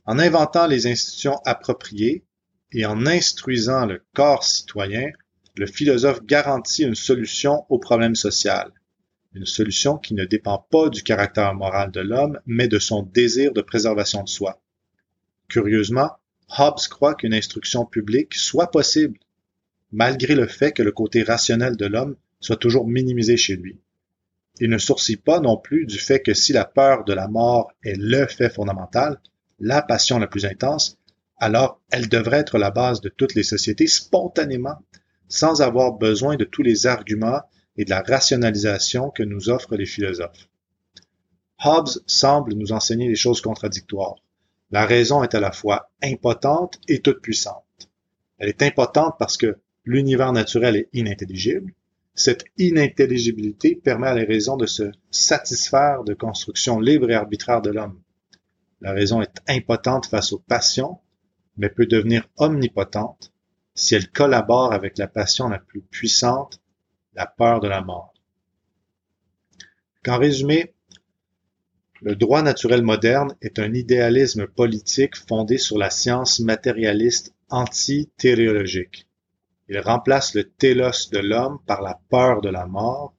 en 0.06 0.20
inventant 0.20 0.68
les 0.68 0.86
institutions 0.86 1.40
appropriées 1.46 2.24
et 2.72 2.86
en 2.86 3.08
instruisant 3.08 3.86
le 3.86 4.04
corps 4.14 4.44
citoyen, 4.44 5.10
le 5.56 5.66
philosophe 5.66 6.24
garantit 6.24 6.84
une 6.84 6.96
solution 6.96 7.66
au 7.70 7.80
problème 7.80 8.16
social, 8.16 8.72
une 9.34 9.46
solution 9.46 9.98
qui 9.98 10.14
ne 10.14 10.26
dépend 10.26 10.68
pas 10.70 10.90
du 10.90 11.02
caractère 11.02 11.56
moral 11.56 11.92
de 11.92 12.02
l'homme, 12.02 12.40
mais 12.46 12.68
de 12.68 12.78
son 12.78 13.02
désir 13.02 13.54
de 13.54 13.62
préservation 13.62 14.24
de 14.24 14.30
soi. 14.30 14.62
Curieusement, 15.48 16.12
Hobbes 16.58 16.88
croit 16.90 17.16
qu'une 17.16 17.34
instruction 17.34 17.86
publique 17.86 18.36
soit 18.36 18.70
possible, 18.70 19.18
malgré 19.96 20.36
le 20.36 20.46
fait 20.46 20.74
que 20.74 20.84
le 20.84 20.92
côté 20.92 21.24
rationnel 21.24 21.78
de 21.78 21.86
l'homme 21.86 22.18
soit 22.42 22.58
toujours 22.58 22.86
minimisé 22.86 23.38
chez 23.38 23.56
lui. 23.56 23.80
Il 24.60 24.70
ne 24.70 24.78
sourcille 24.78 25.16
pas 25.16 25.40
non 25.40 25.56
plus 25.56 25.86
du 25.86 25.98
fait 25.98 26.20
que 26.20 26.34
si 26.34 26.52
la 26.52 26.66
peur 26.66 27.06
de 27.06 27.14
la 27.14 27.30
mort 27.30 27.72
est 27.82 27.98
le 27.98 28.28
fait 28.28 28.50
fondamental, 28.50 29.22
la 29.60 29.82
passion 29.82 30.20
la 30.20 30.28
plus 30.28 30.46
intense, 30.46 30.98
alors 31.38 31.80
elle 31.92 32.10
devrait 32.10 32.40
être 32.40 32.58
la 32.58 32.72
base 32.72 33.00
de 33.00 33.08
toutes 33.08 33.36
les 33.36 33.44
sociétés 33.44 33.88
spontanément, 33.88 34.78
sans 35.30 35.62
avoir 35.62 35.94
besoin 35.94 36.36
de 36.36 36.44
tous 36.44 36.62
les 36.62 36.88
arguments 36.88 37.42
et 37.78 37.86
de 37.86 37.90
la 37.90 38.02
rationalisation 38.02 39.12
que 39.12 39.24
nous 39.24 39.50
offrent 39.50 39.78
les 39.78 39.86
philosophes. 39.86 40.50
Hobbes 41.64 42.02
semble 42.06 42.54
nous 42.54 42.74
enseigner 42.74 43.08
des 43.08 43.16
choses 43.16 43.40
contradictoires. 43.40 44.16
La 44.72 44.86
raison 44.86 45.24
est 45.24 45.36
à 45.36 45.40
la 45.40 45.54
fois 45.54 45.90
impotente 46.04 46.82
et 46.90 47.00
toute 47.00 47.22
puissante. 47.22 47.64
Elle 48.40 48.50
est 48.50 48.62
impotente 48.62 49.16
parce 49.18 49.38
que 49.38 49.58
l'univers 49.86 50.34
naturel 50.34 50.76
est 50.76 50.90
inintelligible, 50.94 51.74
cette 52.16 52.46
inintelligibilité 52.58 53.76
permet 53.76 54.08
à 54.08 54.16
la 54.16 54.26
raison 54.26 54.58
de 54.58 54.66
se 54.66 54.92
satisfaire 55.12 56.04
de 56.04 56.14
constructions 56.14 56.80
libres 56.80 57.12
et 57.12 57.16
arbitraires 57.16 57.62
de 57.62 57.72
l'homme. 57.72 58.02
La 58.82 58.94
raison 58.94 59.22
est 59.22 59.42
impotente 59.48 60.06
face 60.06 60.32
aux 60.34 60.40
passions, 60.40 61.00
mais 61.58 61.70
peut 61.70 61.86
devenir 61.86 62.28
omnipotente 62.38 63.32
si 63.76 63.96
elle 63.96 64.10
collabore 64.10 64.72
avec 64.72 64.98
la 64.98 65.08
passion 65.08 65.50
la 65.50 65.60
plus 65.60 65.82
puissante, 65.82 66.62
la 67.14 67.26
peur 67.26 67.60
de 67.60 67.68
la 67.68 67.82
mort. 67.82 68.14
Qu'en 70.04 70.18
résumé, 70.18 70.74
le 72.02 72.16
droit 72.16 72.42
naturel 72.42 72.84
moderne 72.84 73.36
est 73.42 73.60
un 73.60 73.74
idéalisme 73.74 74.48
politique 74.48 75.16
fondé 75.16 75.58
sur 75.58 75.78
la 75.78 75.90
science 75.90 76.40
matérialiste 76.40 77.34
anti-téléologique. 77.50 79.08
Il 79.68 79.80
remplace 79.80 80.36
le 80.36 80.44
télos 80.44 81.10
de 81.12 81.20
l'homme 81.20 81.60
par 81.66 81.82
la 81.82 82.00
peur 82.10 82.42
de 82.42 82.50
la 82.50 82.68
mort 82.68 83.14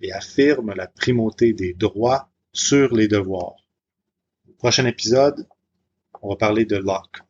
et 0.00 0.12
affirme 0.12 0.72
la 0.74 0.86
primauté 0.86 1.52
des 1.52 1.74
droits 1.74 2.30
sur 2.52 2.94
les 2.94 3.06
devoirs. 3.06 3.66
Prochain 4.58 4.86
épisode, 4.86 5.46
on 6.22 6.30
va 6.30 6.36
parler 6.36 6.64
de 6.64 6.76
Locke. 6.76 7.22